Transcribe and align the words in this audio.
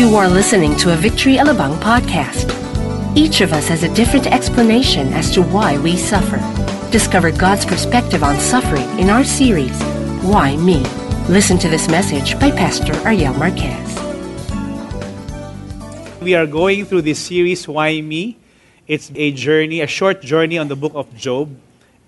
You 0.00 0.16
are 0.16 0.30
listening 0.30 0.76
to 0.76 0.94
a 0.94 0.96
Victory 0.96 1.36
Alabang 1.36 1.76
podcast. 1.76 2.48
Each 3.14 3.42
of 3.42 3.52
us 3.52 3.68
has 3.68 3.82
a 3.82 3.92
different 3.92 4.26
explanation 4.28 5.12
as 5.12 5.30
to 5.32 5.42
why 5.42 5.76
we 5.76 5.94
suffer. 5.94 6.40
Discover 6.90 7.32
God's 7.32 7.66
perspective 7.66 8.24
on 8.24 8.40
suffering 8.40 8.88
in 8.98 9.10
our 9.10 9.24
series, 9.24 9.76
Why 10.24 10.56
Me? 10.56 10.80
Listen 11.28 11.58
to 11.58 11.68
this 11.68 11.86
message 11.92 12.32
by 12.40 12.50
Pastor 12.50 12.96
Ariel 13.04 13.34
Marquez. 13.34 13.92
We 16.22 16.32
are 16.32 16.46
going 16.46 16.86
through 16.86 17.02
this 17.02 17.18
series, 17.18 17.68
Why 17.68 18.00
Me? 18.00 18.38
It's 18.88 19.12
a 19.14 19.32
journey, 19.32 19.82
a 19.82 19.86
short 19.86 20.22
journey 20.22 20.56
on 20.56 20.68
the 20.68 20.76
book 20.76 20.92
of 20.94 21.14
Job. 21.14 21.52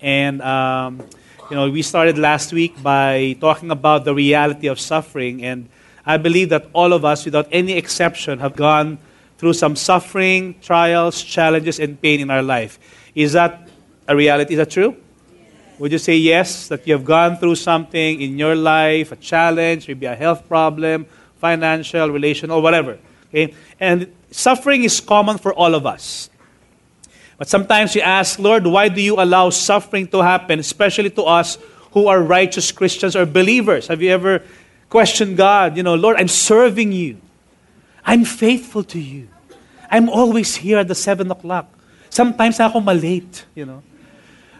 And, 0.01 0.41
um, 0.41 1.05
you 1.47 1.55
know, 1.55 1.69
we 1.69 1.83
started 1.83 2.17
last 2.17 2.53
week 2.53 2.73
by 2.81 3.37
talking 3.39 3.69
about 3.69 4.03
the 4.03 4.15
reality 4.15 4.65
of 4.65 4.79
suffering. 4.79 5.45
And 5.45 5.69
I 6.05 6.17
believe 6.17 6.49
that 6.49 6.67
all 6.73 6.93
of 6.93 7.05
us, 7.05 7.25
without 7.25 7.47
any 7.51 7.73
exception, 7.73 8.39
have 8.39 8.55
gone 8.55 8.97
through 9.37 9.53
some 9.53 9.75
suffering, 9.75 10.55
trials, 10.61 11.21
challenges, 11.21 11.79
and 11.79 12.01
pain 12.01 12.19
in 12.19 12.29
our 12.29 12.41
life. 12.41 12.79
Is 13.15 13.33
that 13.33 13.67
a 14.07 14.15
reality? 14.15 14.53
Is 14.53 14.57
that 14.57 14.69
true? 14.69 14.95
Would 15.79 15.91
you 15.91 15.97
say 15.97 16.15
yes, 16.15 16.67
that 16.67 16.87
you 16.87 16.93
have 16.93 17.03
gone 17.03 17.37
through 17.37 17.55
something 17.55 18.21
in 18.21 18.37
your 18.37 18.55
life, 18.55 19.11
a 19.11 19.15
challenge, 19.15 19.87
maybe 19.87 20.05
a 20.05 20.15
health 20.15 20.47
problem, 20.47 21.05
financial, 21.39 22.09
relational, 22.09 22.59
or 22.59 22.61
whatever? 22.61 22.99
Okay? 23.29 23.53
And 23.79 24.13
suffering 24.31 24.83
is 24.83 24.99
common 24.99 25.37
for 25.37 25.53
all 25.53 25.73
of 25.73 25.85
us. 25.85 26.29
But 27.37 27.47
sometimes 27.47 27.95
you 27.95 28.01
ask, 28.01 28.39
Lord, 28.39 28.67
why 28.67 28.87
do 28.89 29.01
you 29.01 29.15
allow 29.15 29.49
suffering 29.49 30.07
to 30.07 30.21
happen, 30.21 30.59
especially 30.59 31.09
to 31.11 31.23
us 31.23 31.57
who 31.91 32.07
are 32.07 32.21
righteous 32.21 32.71
Christians 32.71 33.15
or 33.15 33.25
believers? 33.25 33.87
Have 33.87 34.01
you 34.01 34.11
ever 34.11 34.43
questioned 34.93 35.35
God? 35.35 35.75
You 35.75 35.81
know, 35.81 35.97
Lord, 35.97 36.21
I'm 36.21 36.29
serving 36.29 36.93
you. 36.93 37.17
I'm 38.05 38.23
faithful 38.23 38.83
to 38.93 38.99
you. 39.01 39.27
I'm 39.89 40.07
always 40.07 40.53
here 40.53 40.77
at 40.77 40.87
the 40.87 40.93
7 40.93 41.25
o'clock. 41.33 41.65
Sometimes 42.13 42.59
ako 42.61 42.77
malate, 42.79 43.49
you 43.57 43.65
know. 43.65 43.81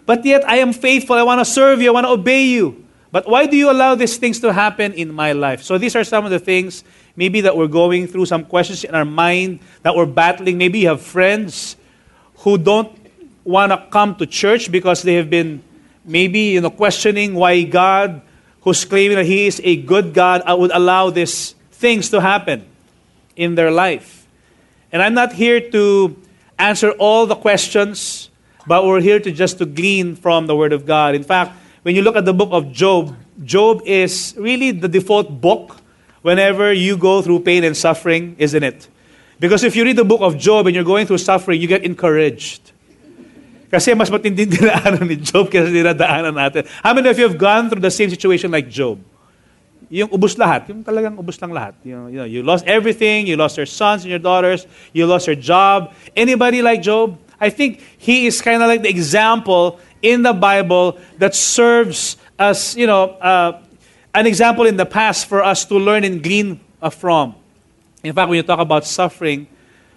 But 0.10 0.26
yet 0.26 0.42
I 0.50 0.58
am 0.58 0.74
faithful. 0.74 1.16
I 1.16 1.22
want 1.22 1.38
to 1.38 1.46
serve 1.46 1.86
you. 1.86 1.90
I 1.90 1.94
want 1.94 2.10
to 2.10 2.18
obey 2.18 2.50
you. 2.50 2.82
But 3.14 3.30
why 3.30 3.46
do 3.46 3.56
you 3.56 3.70
allow 3.70 3.94
these 3.94 4.18
things 4.18 4.42
to 4.42 4.52
happen 4.52 4.94
in 4.94 5.14
my 5.14 5.38
life? 5.38 5.62
So 5.62 5.78
these 5.78 5.96
are 5.96 6.04
some 6.04 6.26
of 6.26 6.32
the 6.34 6.42
things 6.42 6.84
maybe 7.16 7.42
that 7.42 7.56
we're 7.56 7.70
going 7.70 8.10
through, 8.10 8.26
some 8.26 8.44
questions 8.44 8.84
in 8.84 8.96
our 8.98 9.06
mind 9.06 9.62
that 9.86 9.94
we're 9.94 10.10
battling. 10.10 10.58
Maybe 10.58 10.80
you 10.80 10.90
have 10.90 11.02
friends 11.06 11.78
who 12.42 12.58
don't 12.58 12.90
want 13.46 13.70
to 13.70 13.86
come 13.94 14.18
to 14.18 14.26
church 14.26 14.72
because 14.72 15.06
they 15.06 15.14
have 15.14 15.30
been 15.30 15.62
maybe 16.04 16.58
you 16.58 16.62
know 16.62 16.74
questioning 16.74 17.36
why 17.38 17.62
God, 17.70 18.22
who's 18.64 18.86
claiming 18.86 19.18
that 19.18 19.26
He 19.26 19.48
is 19.48 19.62
a 19.64 19.76
good 19.76 20.14
God, 20.14 20.42
would 20.48 20.72
allow 20.72 21.10
these 21.10 21.56
things 21.72 22.10
to 22.10 22.22
happen 22.22 22.66
in 23.36 23.56
their 23.56 23.72
life. 23.72 24.28
And 24.92 25.02
I'm 25.02 25.14
not 25.14 25.34
here 25.34 25.60
to 25.72 26.16
answer 26.60 26.92
all 26.92 27.26
the 27.26 27.36
questions, 27.36 28.30
but 28.68 28.86
we're 28.86 29.02
here 29.02 29.20
to 29.20 29.32
just 29.32 29.58
to 29.58 29.66
glean 29.66 30.16
from 30.16 30.48
the 30.48 30.56
Word 30.56 30.72
of 30.72 30.86
God. 30.86 31.16
In 31.16 31.24
fact, 31.24 31.52
when 31.82 31.96
you 31.96 32.02
look 32.02 32.16
at 32.16 32.26
the 32.26 32.34
book 32.34 32.50
of 32.52 32.72
Job, 32.72 33.16
Job 33.44 33.82
is 33.86 34.36
really 34.38 34.72
the 34.72 34.88
default 34.88 35.42
book 35.42 35.78
whenever 36.22 36.72
you 36.72 36.96
go 36.96 37.22
through 37.22 37.42
pain 37.42 37.64
and 37.64 37.76
suffering, 37.76 38.36
isn't 38.38 38.64
it? 38.64 38.88
Because 39.40 39.64
if 39.64 39.76
you 39.76 39.84
read 39.84 39.98
the 39.98 40.06
book 40.06 40.22
of 40.22 40.38
Job 40.38 40.68
and 40.68 40.76
you're 40.76 40.86
going 40.86 41.06
through 41.06 41.18
suffering, 41.18 41.60
you 41.60 41.68
get 41.68 41.84
encouraged. 41.84 42.72
Kasi 43.74 43.98
mas 43.98 44.14
matinding 44.14 44.54
dinaanan 44.62 45.02
ni 45.10 45.18
Job 45.18 45.50
kaysa 45.50 45.74
dinadaanan 45.74 46.30
natin. 46.30 46.70
How 46.86 46.94
many 46.94 47.10
of 47.10 47.18
you 47.18 47.26
have 47.26 47.42
gone 47.42 47.74
through 47.74 47.82
the 47.82 47.90
same 47.90 48.14
situation 48.14 48.54
like 48.54 48.70
Job? 48.70 49.02
Yung 49.90 50.14
ubus 50.14 50.38
lahat, 50.38 50.70
yung 50.70 50.86
talagang 50.86 51.18
ubus 51.18 51.42
lang 51.42 51.50
lahat. 51.50 51.74
You, 51.82 51.98
know, 51.98 52.06
you, 52.06 52.20
know, 52.22 52.30
you 52.30 52.46
lost 52.46 52.70
everything, 52.70 53.26
you 53.26 53.34
lost 53.34 53.58
your 53.58 53.66
sons 53.66 54.06
and 54.06 54.14
your 54.14 54.22
daughters, 54.22 54.70
you 54.94 55.10
lost 55.10 55.26
your 55.26 55.38
job. 55.38 55.90
Anybody 56.14 56.62
like 56.62 56.86
Job? 56.86 57.18
I 57.42 57.50
think 57.50 57.82
he 57.98 58.30
is 58.30 58.42
kind 58.46 58.62
of 58.62 58.70
like 58.70 58.86
the 58.86 58.94
example 58.94 59.82
in 60.06 60.22
the 60.22 60.34
Bible 60.34 61.02
that 61.18 61.34
serves 61.34 62.18
as, 62.38 62.78
you 62.78 62.86
know, 62.86 63.18
uh, 63.18 63.58
an 64.14 64.30
example 64.30 64.66
in 64.70 64.78
the 64.78 64.86
past 64.86 65.26
for 65.26 65.44
us 65.44 65.66
to 65.66 65.82
learn 65.82 66.06
and 66.06 66.22
glean 66.22 66.62
from. 66.94 67.34
In 68.04 68.14
fact, 68.14 68.30
when 68.30 68.38
you 68.38 68.44
talk 68.46 68.60
about 68.60 68.86
suffering, 68.86 69.48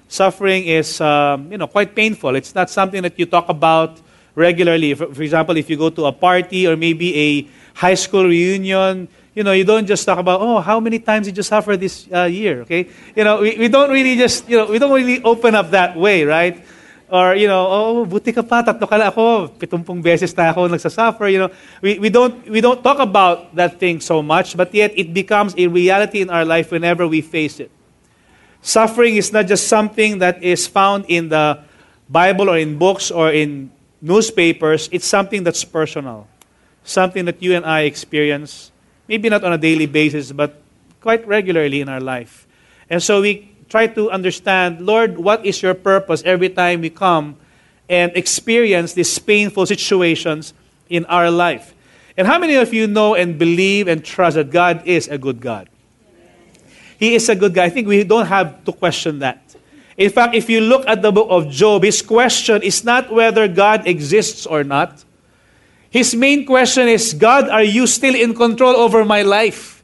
suffering 0.09 0.67
is, 0.67 1.01
um, 1.01 1.51
you 1.51 1.59
know, 1.59 1.67
quite 1.67 1.95
painful. 1.95 2.37
It's 2.37 2.55
not 2.55 2.71
something 2.71 3.03
that 3.03 3.19
you 3.19 3.27
talk 3.27 3.49
about 3.49 4.01
regularly. 4.35 4.95
For, 4.95 5.13
for 5.13 5.23
example, 5.23 5.57
if 5.57 5.69
you 5.71 5.77
go 5.77 5.91
to 5.91 6.07
a 6.07 6.13
party 6.13 6.67
or 6.67 6.77
maybe 6.77 7.17
a 7.17 7.49
high 7.75 7.95
school 7.95 8.25
reunion, 8.25 9.09
you 9.35 9.43
know, 9.45 9.53
you 9.53 9.65
don't 9.65 9.87
just 9.87 10.05
talk 10.07 10.19
about, 10.19 10.41
oh, 10.41 10.61
how 10.61 10.81
many 10.81 10.99
times 10.99 11.27
did 11.27 11.37
you 11.37 11.43
suffer 11.43 11.77
this 11.77 12.09
uh, 12.13 12.25
year, 12.25 12.63
okay? 12.63 12.89
You 13.15 13.25
know, 13.25 13.41
we, 13.41 13.59
we 13.59 13.69
don't 13.69 13.91
really 13.91 14.17
just, 14.17 14.49
you 14.49 14.57
know, 14.57 14.67
we 14.67 14.79
don't 14.79 14.93
really 14.93 15.23
open 15.23 15.55
up 15.55 15.71
that 15.71 15.97
way, 15.97 16.25
right? 16.25 16.65
Or, 17.09 17.37
you 17.37 17.47
know, 17.47 17.67
oh, 17.69 18.05
buti 18.05 18.33
ka 18.33 18.43
pa, 18.43 18.65
tatlo 18.65 18.89
ka 18.89 18.97
ako, 18.97 19.49
pitumpung 19.61 20.03
beses 20.03 20.35
na 20.35 20.51
ako 20.51 20.67
nagsasuffer, 20.67 21.31
you 21.31 21.39
know. 21.39 21.51
We, 21.81 21.99
we, 21.99 22.09
don't, 22.09 22.49
we 22.49 22.61
don't 22.61 22.83
talk 22.83 22.99
about 22.99 23.55
that 23.55 23.79
thing 23.79 24.01
so 24.01 24.23
much, 24.23 24.57
but 24.57 24.75
yet 24.75 24.97
it 24.97 25.13
becomes 25.13 25.55
a 25.57 25.69
reality 25.69 26.23
in 26.23 26.31
our 26.31 26.45
life 26.45 26.73
whenever 26.73 27.07
we 27.07 27.21
face 27.21 27.61
it. 27.61 27.71
Suffering 28.67 29.15
is 29.15 29.33
not 29.33 29.47
just 29.47 29.69
something 29.69 30.19
that 30.19 30.43
is 30.43 30.67
found 30.67 31.05
in 31.07 31.29
the 31.29 31.63
Bible 32.11 32.51
or 32.51 32.59
in 32.59 32.77
books 32.79 33.13
or 33.13 33.31
in 33.31 33.71
newspapers, 34.03 34.89
it's 34.91 35.07
something 35.07 35.45
that's 35.45 35.63
personal. 35.63 36.27
Something 36.83 37.27
that 37.27 37.41
you 37.41 37.55
and 37.55 37.65
I 37.65 37.83
experience, 37.83 38.73
maybe 39.07 39.29
not 39.29 39.45
on 39.45 39.53
a 39.53 39.57
daily 39.57 39.87
basis, 39.87 40.33
but 40.33 40.61
quite 41.01 41.25
regularly 41.29 41.81
in 41.81 41.89
our 41.89 42.01
life. 42.01 42.49
And 42.91 43.01
so 43.01 43.21
we 43.21 43.55
try 43.69 43.87
to 43.87 44.11
understand, 44.11 44.81
Lord, 44.85 45.17
what 45.17 45.47
is 45.47 45.63
your 45.63 45.75
purpose 45.75 46.25
every 46.25 46.49
time 46.49 46.81
we 46.81 46.91
come 46.91 47.37
and 47.89 48.11
experience 48.17 48.95
these 48.95 49.17
painful 49.17 49.67
situations 49.67 50.55
in 50.89 51.05
our 51.05 51.31
life? 51.31 51.73
And 52.17 52.27
how 52.27 52.41
many 52.41 52.57
of 52.57 52.75
you 52.75 52.89
know 52.89 53.15
and 53.15 53.39
believe 53.39 53.87
and 53.87 54.05
trust 54.05 54.35
that 54.35 54.51
God 54.51 54.83
is 54.85 55.07
a 55.07 55.19
good 55.19 55.41
God? 55.41 55.69
He 56.99 57.15
is 57.15 57.29
a 57.29 57.35
good 57.35 57.55
guy. 57.55 57.65
I 57.65 57.71
think 57.71 57.89
we 57.89 58.05
don't 58.05 58.27
have 58.27 58.65
to 58.65 58.73
question 58.73 59.19
that. 59.21 59.43
In 59.97 60.11
fact, 60.11 60.35
if 60.35 60.51
you 60.51 60.61
look 60.61 60.87
at 60.87 61.01
the 61.01 61.11
book 61.11 61.29
of 61.31 61.49
Job, 61.49 61.83
his 61.83 62.03
question 62.03 62.63
is 62.63 62.85
not 62.85 63.11
whether 63.13 63.49
God 63.49 63.87
exists 63.87 64.45
or 64.45 64.63
not. 64.63 65.05
His 65.91 66.15
main 66.15 66.45
question 66.45 66.89
is 66.89 67.15
God, 67.15 67.49
are 67.49 67.63
you 67.63 67.87
still 67.87 68.15
in 68.15 68.35
control 68.35 68.77
over 68.77 69.05
my 69.05 69.23
life? 69.23 69.77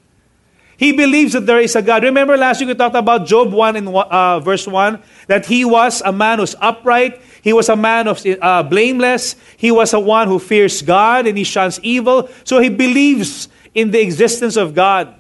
He 0.77 0.93
believes 0.93 1.33
that 1.35 1.47
there 1.47 1.61
is 1.61 1.77
a 1.77 1.81
God. 1.81 2.03
Remember 2.03 2.37
last 2.37 2.61
week 2.61 2.69
we 2.69 2.75
talked 2.75 2.97
about 2.97 3.25
Job 3.25 3.53
1 3.53 3.77
in 3.77 3.89
uh, 3.89 4.41
verse 4.41 4.67
1 4.67 5.01
that 5.29 5.47
he 5.47 5.65
was 5.65 6.03
a 6.05 6.13
man 6.13 6.41
who's 6.41 6.57
upright, 6.61 7.23
he 7.41 7.53
was 7.53 7.69
a 7.69 7.77
man 7.77 8.09
of 8.09 8.21
uh, 8.27 8.63
blameless, 8.65 9.37
he 9.57 9.71
was 9.71 9.95
a 9.95 10.01
one 10.01 10.29
who 10.29 10.39
fears 10.39 10.83
God 10.83 11.27
and 11.27 11.39
he 11.39 11.45
shuns 11.45 11.79
evil. 11.83 12.29
So 12.45 12.59
he 12.59 12.69
believes 12.69 13.49
in 13.75 13.93
the 13.93 14.01
existence 14.01 14.57
of 14.57 14.75
God. 14.75 15.15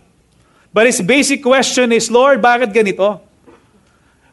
But 0.72 0.86
his 0.86 1.00
basic 1.02 1.42
question 1.42 1.92
is, 1.92 2.10
Lord, 2.10 2.40
bakit 2.40 2.72
ganito? 2.72 3.20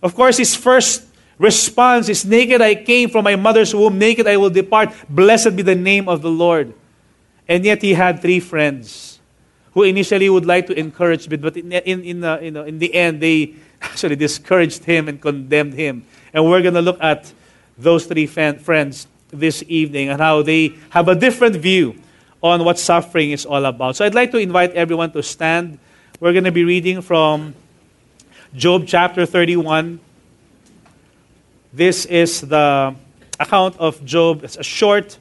Of 0.01 0.15
course, 0.15 0.37
his 0.37 0.55
first 0.55 1.05
response 1.37 2.07
is, 2.07 2.23
Naked 2.25 2.61
I 2.61 2.75
came 2.75 3.09
from 3.09 3.25
my 3.25 3.35
mother's 3.35 3.75
womb, 3.75 3.99
naked 3.99 4.27
I 4.27 4.37
will 4.37 4.49
depart. 4.49 4.95
Blessed 5.09 5.55
be 5.55 5.61
the 5.61 5.75
name 5.75 6.07
of 6.07 6.21
the 6.21 6.31
Lord. 6.31 6.73
And 7.47 7.65
yet 7.65 7.81
he 7.81 7.93
had 7.93 8.21
three 8.21 8.39
friends 8.39 9.19
who 9.73 9.83
initially 9.83 10.29
would 10.29 10.45
like 10.45 10.67
to 10.67 10.77
encourage 10.77 11.27
him, 11.27 11.41
but 11.41 11.57
in, 11.57 11.71
in, 11.71 12.03
in, 12.03 12.19
the, 12.21 12.39
you 12.41 12.51
know, 12.51 12.63
in 12.63 12.79
the 12.79 12.93
end, 12.93 13.21
they 13.21 13.55
actually 13.81 14.15
discouraged 14.15 14.83
him 14.83 15.07
and 15.07 15.21
condemned 15.21 15.73
him. 15.73 16.05
And 16.33 16.45
we're 16.45 16.61
going 16.61 16.73
to 16.75 16.81
look 16.81 17.01
at 17.01 17.31
those 17.77 18.05
three 18.05 18.27
fan, 18.27 18.59
friends 18.59 19.07
this 19.31 19.63
evening 19.67 20.09
and 20.09 20.19
how 20.19 20.41
they 20.41 20.73
have 20.89 21.07
a 21.07 21.15
different 21.15 21.55
view 21.55 21.95
on 22.41 22.63
what 22.63 22.79
suffering 22.79 23.31
is 23.31 23.45
all 23.45 23.65
about. 23.65 23.95
So 23.95 24.05
I'd 24.05 24.15
like 24.15 24.31
to 24.31 24.37
invite 24.37 24.73
everyone 24.73 25.11
to 25.11 25.23
stand. 25.23 25.79
We're 26.21 26.33
going 26.33 26.43
to 26.43 26.51
be 26.51 26.65
reading 26.65 27.01
from 27.01 27.55
Job 28.53 28.83
chapter 28.85 29.25
31. 29.25 30.01
This 31.71 32.05
is 32.05 32.41
the 32.41 32.93
account 33.39 33.77
of 33.79 34.03
Job. 34.03 34.43
It's 34.43 34.57
a 34.57 34.63
short, 34.63 35.17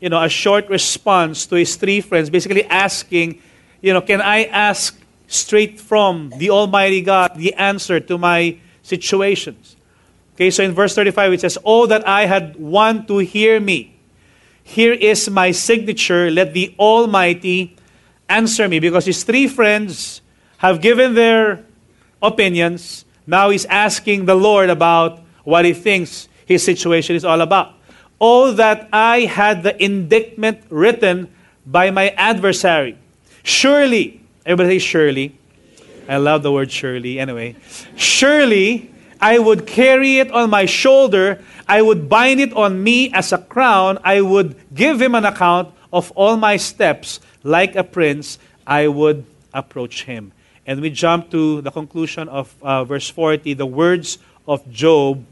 you 0.00 0.10
know, 0.10 0.22
a 0.22 0.28
short 0.28 0.68
response 0.68 1.46
to 1.46 1.54
his 1.54 1.76
three 1.76 2.02
friends, 2.02 2.28
basically 2.28 2.66
asking 2.66 3.40
you 3.80 3.94
know, 3.94 4.02
can 4.02 4.20
I 4.20 4.44
ask 4.44 5.00
straight 5.28 5.80
from 5.80 6.30
the 6.36 6.50
Almighty 6.50 7.00
God 7.00 7.32
the 7.36 7.54
answer 7.54 7.98
to 7.98 8.18
my 8.18 8.58
situations? 8.82 9.76
Okay, 10.34 10.50
so 10.50 10.62
in 10.62 10.72
verse 10.72 10.94
35 10.94 11.32
it 11.32 11.40
says, 11.40 11.56
Oh, 11.64 11.86
that 11.86 12.06
I 12.06 12.26
had 12.26 12.56
one 12.56 13.06
to 13.06 13.16
hear 13.18 13.60
me. 13.60 13.94
Here 14.62 14.92
is 14.92 15.30
my 15.30 15.52
signature. 15.52 16.30
Let 16.30 16.52
the 16.52 16.74
Almighty 16.78 17.76
answer 18.32 18.68
me. 18.68 18.80
Because 18.80 19.04
his 19.06 19.22
three 19.24 19.46
friends 19.46 20.22
have 20.58 20.80
given 20.80 21.14
their 21.14 21.64
opinions. 22.22 23.04
Now 23.26 23.50
he's 23.50 23.64
asking 23.66 24.26
the 24.26 24.34
Lord 24.34 24.70
about 24.70 25.20
what 25.44 25.64
he 25.64 25.72
thinks 25.72 26.28
his 26.46 26.64
situation 26.64 27.16
is 27.16 27.24
all 27.24 27.40
about. 27.40 27.74
Oh, 28.20 28.52
that 28.52 28.88
I 28.92 29.20
had 29.20 29.62
the 29.62 29.74
indictment 29.82 30.62
written 30.70 31.28
by 31.66 31.90
my 31.90 32.10
adversary 32.10 32.98
Surely, 33.42 34.20
everybody 34.46 34.78
say 34.78 34.86
surely. 34.86 35.38
I 36.08 36.16
love 36.16 36.42
the 36.42 36.52
word 36.52 36.70
surely. 36.70 37.18
Anyway, 37.18 37.56
surely 37.96 38.90
I 39.20 39.38
would 39.38 39.66
carry 39.66 40.18
it 40.18 40.30
on 40.30 40.50
my 40.50 40.66
shoulder. 40.66 41.42
I 41.66 41.82
would 41.82 42.08
bind 42.08 42.40
it 42.40 42.52
on 42.52 42.82
me 42.82 43.12
as 43.12 43.32
a 43.32 43.38
crown. 43.38 43.98
I 44.04 44.20
would 44.20 44.56
give 44.74 45.02
him 45.02 45.14
an 45.14 45.24
account 45.24 45.74
of 45.92 46.10
all 46.12 46.36
my 46.36 46.56
steps. 46.56 47.20
Like 47.42 47.76
a 47.76 47.84
prince, 47.84 48.38
I 48.66 48.88
would 48.88 49.24
approach 49.52 50.04
him. 50.04 50.32
And 50.66 50.80
we 50.80 50.90
jump 50.90 51.30
to 51.32 51.60
the 51.60 51.70
conclusion 51.70 52.28
of 52.28 52.54
uh, 52.62 52.84
verse 52.84 53.10
40. 53.10 53.54
The 53.54 53.66
words 53.66 54.18
of 54.46 54.68
Job 54.70 55.24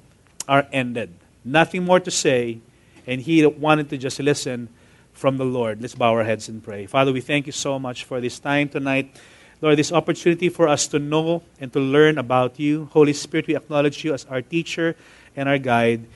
are 0.48 0.66
ended. 0.72 1.10
Nothing 1.44 1.84
more 1.84 2.00
to 2.00 2.10
say. 2.10 2.58
And 3.06 3.20
he 3.20 3.46
wanted 3.46 3.88
to 3.90 3.98
just 3.98 4.18
listen 4.20 4.68
from 5.12 5.36
the 5.36 5.44
Lord. 5.44 5.80
Let's 5.80 5.94
bow 5.94 6.12
our 6.14 6.24
heads 6.24 6.48
and 6.48 6.62
pray. 6.62 6.86
Father, 6.86 7.12
we 7.12 7.20
thank 7.20 7.46
you 7.46 7.52
so 7.52 7.78
much 7.78 8.04
for 8.04 8.20
this 8.20 8.38
time 8.38 8.68
tonight. 8.68 9.14
Lord, 9.60 9.78
this 9.78 9.92
opportunity 9.92 10.48
for 10.48 10.68
us 10.68 10.86
to 10.88 10.98
know 10.98 11.42
and 11.60 11.72
to 11.74 11.80
learn 11.80 12.16
about 12.16 12.58
you. 12.58 12.88
Holy 12.92 13.12
Spirit, 13.12 13.46
we 13.46 13.56
acknowledge 13.56 14.02
you 14.04 14.14
as 14.14 14.24
our 14.24 14.40
teacher 14.40 14.96
and 15.36 15.48
our 15.48 15.58
guide. 15.58 16.06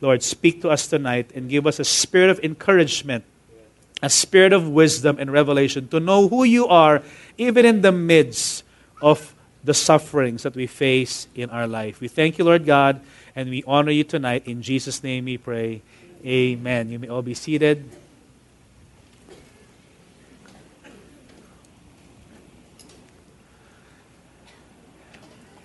Lord, 0.00 0.22
speak 0.22 0.62
to 0.62 0.70
us 0.70 0.86
tonight 0.86 1.30
and 1.34 1.48
give 1.48 1.66
us 1.66 1.78
a 1.78 1.84
spirit 1.84 2.30
of 2.30 2.40
encouragement, 2.42 3.24
a 4.02 4.08
spirit 4.08 4.52
of 4.52 4.68
wisdom 4.68 5.16
and 5.18 5.32
revelation 5.32 5.88
to 5.88 6.00
know 6.00 6.28
who 6.28 6.44
you 6.44 6.66
are, 6.68 7.02
even 7.36 7.64
in 7.64 7.82
the 7.82 7.92
midst 7.92 8.64
of 9.02 9.34
the 9.64 9.74
sufferings 9.74 10.44
that 10.44 10.54
we 10.54 10.66
face 10.66 11.26
in 11.34 11.50
our 11.50 11.66
life. 11.66 12.00
We 12.00 12.08
thank 12.08 12.38
you, 12.38 12.44
Lord 12.44 12.64
God, 12.64 13.00
and 13.34 13.50
we 13.50 13.64
honor 13.66 13.90
you 13.90 14.04
tonight. 14.04 14.46
In 14.46 14.62
Jesus' 14.62 15.02
name 15.02 15.24
we 15.24 15.36
pray. 15.36 15.82
Amen. 16.24 16.90
You 16.90 16.98
may 16.98 17.08
all 17.08 17.22
be 17.22 17.34
seated. 17.34 17.84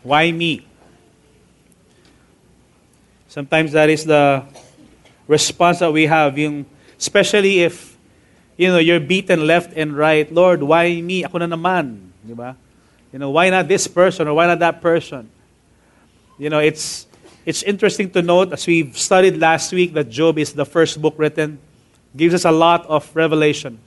Why 0.02 0.32
me? 0.32 0.68
Sometimes 3.30 3.72
that 3.72 3.90
is 3.90 4.06
the 4.06 4.44
response 5.28 5.80
that 5.80 5.92
we 5.94 6.06
have, 6.06 6.38
especially 7.00 7.62
if 7.62 7.93
you 8.58 8.68
know, 8.68 8.78
you're 8.78 9.00
beaten 9.00 9.48
left 9.48 9.74
and 9.76 9.96
right. 9.96 10.32
Lord, 10.32 10.62
why 10.64 11.02
me? 11.02 11.24
Ako 11.24 11.40
na 11.40 11.48
naman. 11.48 12.12
Di 12.26 12.34
ba? 12.34 12.56
You 13.12 13.20
know, 13.20 13.30
why 13.30 13.50
not 13.50 13.68
this 13.68 13.88
person 13.88 14.28
or 14.28 14.34
why 14.34 14.48
not 14.48 14.60
that 14.60 14.82
person? 14.82 15.30
You 16.38 16.50
know, 16.50 16.60
it's, 16.60 17.06
it's 17.46 17.62
interesting 17.64 18.10
to 18.12 18.22
note, 18.22 18.54
as 18.54 18.66
we've 18.66 18.98
studied 18.98 19.38
last 19.38 19.72
week, 19.72 19.94
that 19.94 20.10
Job 20.10 20.38
is 20.38 20.54
the 20.54 20.66
first 20.66 21.02
book 21.02 21.16
written. 21.18 21.60
Gives 22.16 22.34
us 22.34 22.46
a 22.46 22.52
lot 22.52 22.86
of 22.88 23.10
revelation. 23.16 23.80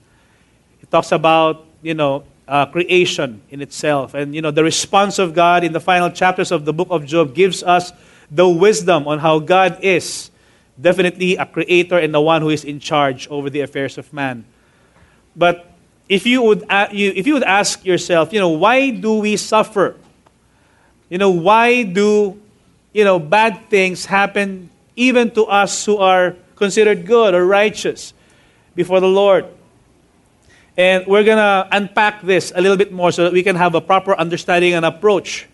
It 0.83 0.91
talks 0.91 1.13
about, 1.13 1.65
you 1.83 1.95
know, 1.95 2.25
uh, 2.47 2.67
creation 2.67 3.43
in 3.51 3.61
itself. 3.63 4.15
And, 4.15 4.35
you 4.35 4.43
know, 4.43 4.51
the 4.51 4.63
response 4.63 5.19
of 5.19 5.35
God 5.35 5.65
in 5.65 5.73
the 5.73 5.81
final 5.81 6.11
chapters 6.11 6.53
of 6.53 6.65
the 6.65 6.73
book 6.73 6.89
of 6.91 7.05
Job 7.05 7.35
gives 7.35 7.63
us 7.63 7.93
the 8.31 8.49
wisdom 8.49 9.07
on 9.07 9.19
how 9.19 9.39
God 9.39 9.79
is 9.83 10.31
definitely 10.81 11.37
a 11.37 11.47
creator 11.47 11.99
and 11.99 12.13
the 12.15 12.21
one 12.21 12.43
who 12.43 12.51
is 12.51 12.65
in 12.65 12.79
charge 12.79 13.27
over 13.29 13.51
the 13.51 13.61
affairs 13.61 13.99
of 13.99 14.13
man. 14.13 14.45
But 15.37 15.71
if 16.09 16.27
you 16.27 16.43
would, 16.43 16.65
uh, 16.69 16.89
you, 16.91 17.13
if 17.15 17.27
you 17.27 17.35
would 17.35 17.45
ask 17.45 17.85
yourself, 17.85 18.33
you 18.33 18.41
know, 18.41 18.49
why 18.49 18.91
do 18.91 19.19
we 19.19 19.37
suffer? 19.37 19.97
You 21.09 21.19
know, 21.19 21.31
why 21.31 21.83
do, 21.83 22.41
you 22.93 23.05
know, 23.05 23.19
bad 23.19 23.69
things 23.69 24.07
happen 24.07 24.71
even 24.97 25.31
to 25.33 25.45
us 25.45 25.85
who 25.85 25.99
are 25.99 26.35
considered 26.57 27.07
good 27.07 27.35
or 27.35 27.45
righteous 27.45 28.15
before 28.75 29.01
the 29.01 29.09
Lord? 29.09 29.47
And 30.77 31.07
we're 31.07 31.25
going 31.25 31.39
to 31.39 31.69
unpack 31.73 32.23
this 32.23 32.53
a 32.55 32.61
little 32.61 32.77
bit 32.77 32.93
more 32.93 33.13
so 33.13 33.25
that 33.25 33.33
we 33.33 33.43
can 33.43 33.57
have 33.57 33.75
a 33.75 33.81
proper 33.81 34.15
understanding 34.15 34.75
and 34.75 34.85
approach 34.85 35.47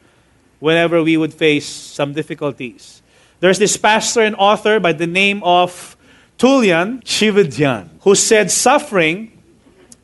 whenever 0.58 1.02
we 1.02 1.17
would 1.17 1.35
face 1.35 1.67
some 1.67 2.12
difficulties. 2.12 3.02
There's 3.40 3.58
this 3.58 3.76
pastor 3.76 4.20
and 4.20 4.37
author 4.37 4.78
by 4.78 4.93
the 4.93 5.06
name 5.06 5.43
of 5.43 5.96
Tullian 6.38 7.02
Tchividjian 7.05 7.88
who 8.00 8.14
said 8.14 8.50
suffering 8.50 9.42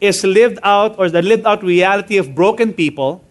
is 0.01 0.25
lived 0.25 0.59
out 0.63 0.99
or 0.99 1.11
the 1.11 1.23
lived 1.23 1.47
out 1.47 1.63
reality 1.63 2.17
of 2.19 2.35
broken 2.35 2.73
people 2.73 3.25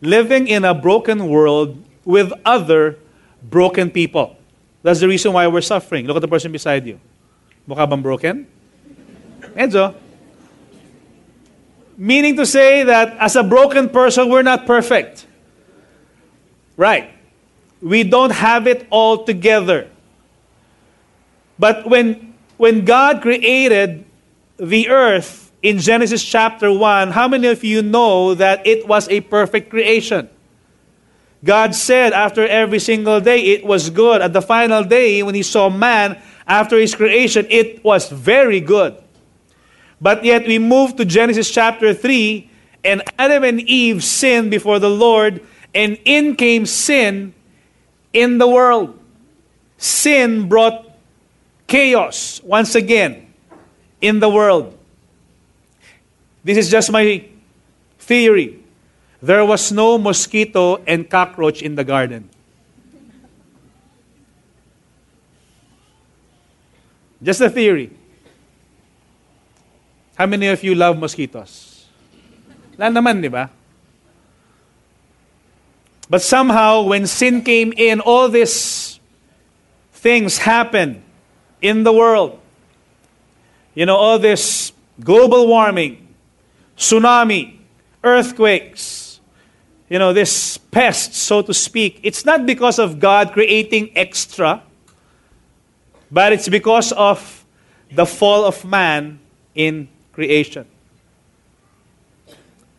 living 0.00 0.48
in 0.48 0.64
a 0.64 0.74
broken 0.74 1.28
world 1.28 1.82
with 2.04 2.32
other 2.44 2.98
broken 3.42 3.90
people. 3.90 4.36
That's 4.82 5.00
the 5.00 5.08
reason 5.08 5.32
why 5.32 5.46
we're 5.46 5.60
suffering. 5.60 6.06
Look 6.06 6.16
at 6.16 6.22
the 6.22 6.28
person 6.28 6.50
beside 6.50 6.86
you. 6.86 6.98
Mukha 7.68 7.88
bang 7.88 8.02
broken? 8.02 8.46
Meaning 11.96 12.36
to 12.36 12.46
say 12.46 12.82
that 12.82 13.16
as 13.18 13.36
a 13.36 13.42
broken 13.42 13.88
person, 13.88 14.28
we're 14.28 14.42
not 14.42 14.66
perfect. 14.66 15.26
Right. 16.76 17.10
We 17.80 18.02
don't 18.02 18.32
have 18.32 18.66
it 18.66 18.86
all 18.90 19.24
together. 19.24 19.88
But 21.58 21.88
when, 21.88 22.34
when 22.56 22.84
God 22.84 23.22
created 23.22 24.04
the 24.56 24.88
earth 24.88 25.41
in 25.62 25.78
Genesis 25.78 26.24
chapter 26.24 26.72
1, 26.72 27.12
how 27.12 27.28
many 27.28 27.46
of 27.46 27.62
you 27.62 27.82
know 27.82 28.34
that 28.34 28.66
it 28.66 28.86
was 28.86 29.08
a 29.08 29.20
perfect 29.20 29.70
creation? 29.70 30.28
God 31.44 31.74
said 31.74 32.12
after 32.12 32.46
every 32.46 32.78
single 32.78 33.20
day 33.20 33.40
it 33.54 33.64
was 33.64 33.90
good. 33.90 34.20
At 34.20 34.32
the 34.32 34.42
final 34.42 34.84
day, 34.84 35.22
when 35.22 35.34
He 35.34 35.42
saw 35.42 35.70
man 35.70 36.20
after 36.46 36.76
His 36.76 36.94
creation, 36.94 37.46
it 37.48 37.82
was 37.84 38.08
very 38.10 38.60
good. 38.60 38.96
But 40.00 40.24
yet 40.24 40.46
we 40.46 40.58
move 40.58 40.96
to 40.96 41.04
Genesis 41.04 41.48
chapter 41.50 41.94
3, 41.94 42.50
and 42.84 43.02
Adam 43.18 43.44
and 43.44 43.60
Eve 43.60 44.02
sinned 44.02 44.50
before 44.50 44.80
the 44.80 44.90
Lord, 44.90 45.46
and 45.72 45.96
in 46.04 46.34
came 46.34 46.66
sin 46.66 47.34
in 48.12 48.38
the 48.38 48.48
world. 48.48 48.98
Sin 49.78 50.48
brought 50.48 50.90
chaos 51.68 52.40
once 52.42 52.74
again 52.74 53.32
in 54.00 54.18
the 54.18 54.28
world. 54.28 54.76
This 56.44 56.58
is 56.58 56.70
just 56.70 56.90
my 56.90 57.24
theory. 57.98 58.58
There 59.22 59.44
was 59.44 59.70
no 59.70 59.98
mosquito 59.98 60.82
and 60.86 61.08
cockroach 61.08 61.62
in 61.62 61.76
the 61.76 61.84
garden. 61.84 62.28
Just 67.22 67.40
a 67.40 67.48
theory. 67.48 67.90
How 70.18 70.26
many 70.26 70.48
of 70.48 70.62
you 70.64 70.74
love 70.74 70.98
mosquitoes? 70.98 71.86
Wala 72.76 72.90
naman, 72.90 73.22
di 73.22 73.30
ba? 73.30 73.48
But 76.10 76.20
somehow, 76.20 76.82
when 76.82 77.06
sin 77.06 77.42
came 77.42 77.72
in, 77.76 78.00
all 78.00 78.28
these 78.28 78.98
things 79.94 80.38
happened 80.38 81.00
in 81.62 81.84
the 81.84 81.92
world. 81.92 82.42
You 83.74 83.86
know, 83.86 83.96
all 83.96 84.18
this 84.18 84.72
global 84.98 85.46
warming, 85.46 86.01
tsunami, 86.82 87.58
earthquakes, 88.02 89.20
you 89.88 89.98
know, 89.98 90.12
this 90.12 90.58
pest, 90.58 91.14
so 91.14 91.40
to 91.42 91.54
speak. 91.54 92.00
It's 92.02 92.24
not 92.24 92.44
because 92.44 92.78
of 92.78 92.98
God 92.98 93.32
creating 93.32 93.92
extra, 93.94 94.62
but 96.10 96.32
it's 96.32 96.48
because 96.48 96.90
of 96.92 97.44
the 97.90 98.04
fall 98.04 98.44
of 98.44 98.64
man 98.64 99.20
in 99.54 99.88
creation. 100.12 100.66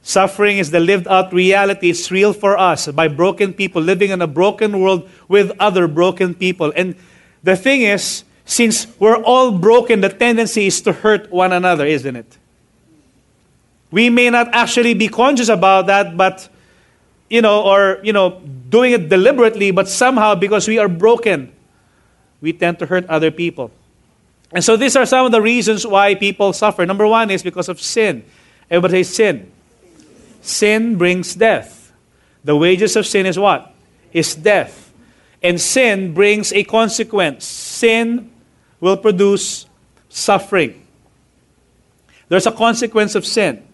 Suffering 0.01 0.57
is 0.57 0.71
the 0.71 0.81
lived 0.81 1.07
out 1.07 1.31
reality. 1.31 1.89
It's 1.89 2.11
real 2.11 2.33
for 2.33 2.57
us 2.57 2.87
by 2.89 3.07
broken 3.07 3.53
people 3.53 3.81
living 3.81 4.11
in 4.11 4.21
a 4.21 4.27
broken 4.27 4.81
world 4.81 5.09
with 5.29 5.53
other 5.59 5.87
broken 5.87 6.35
people. 6.35 6.73
And 6.75 6.95
the 7.41 7.55
thing 7.55 7.83
is, 7.83 8.25
since 8.43 8.85
we're 8.99 9.23
all 9.23 9.57
broken, 9.57 10.01
the 10.01 10.09
tendency 10.09 10.67
is 10.67 10.81
to 10.81 10.91
hurt 10.91 11.31
one 11.31 11.53
another, 11.53 11.85
isn't 11.85 12.17
it? 12.17 12.37
We 13.93 14.09
may 14.09 14.31
not 14.31 14.49
actually 14.55 14.95
be 14.95 15.07
conscious 15.07 15.49
about 15.49 15.85
that, 15.85 16.17
but, 16.17 16.49
you 17.29 17.43
know, 17.43 17.61
or, 17.61 17.99
you 18.01 18.11
know, 18.11 18.41
doing 18.67 18.91
it 18.91 19.07
deliberately, 19.07 19.69
but 19.69 19.87
somehow 19.87 20.33
because 20.33 20.67
we 20.67 20.79
are 20.79 20.87
broken, 20.87 21.53
we 22.41 22.53
tend 22.53 22.79
to 22.79 22.87
hurt 22.87 23.05
other 23.05 23.29
people. 23.29 23.69
And 24.51 24.63
so 24.63 24.77
these 24.77 24.95
are 24.95 25.05
some 25.05 25.27
of 25.27 25.31
the 25.31 25.43
reasons 25.43 25.85
why 25.85 26.15
people 26.15 26.53
suffer. 26.53 26.87
Number 26.87 27.05
one 27.05 27.29
is 27.29 27.43
because 27.43 27.69
of 27.69 27.79
sin. 27.79 28.25
Everybody 28.67 29.03
say 29.03 29.13
sin. 29.13 29.51
Sin 30.41 30.97
brings 30.97 31.35
death. 31.35 31.93
The 32.43 32.55
wages 32.55 32.95
of 32.95 33.05
sin 33.05 33.27
is 33.27 33.37
what? 33.37 33.75
Is 34.11 34.33
death. 34.33 34.91
And 35.43 35.61
sin 35.61 36.15
brings 36.15 36.51
a 36.51 36.63
consequence. 36.63 37.45
Sin 37.45 38.31
will 38.79 38.97
produce 38.97 39.67
suffering. 40.09 40.83
There's 42.27 42.47
a 42.47 42.51
consequence 42.51 43.13
of 43.13 43.23
sin. 43.23 43.67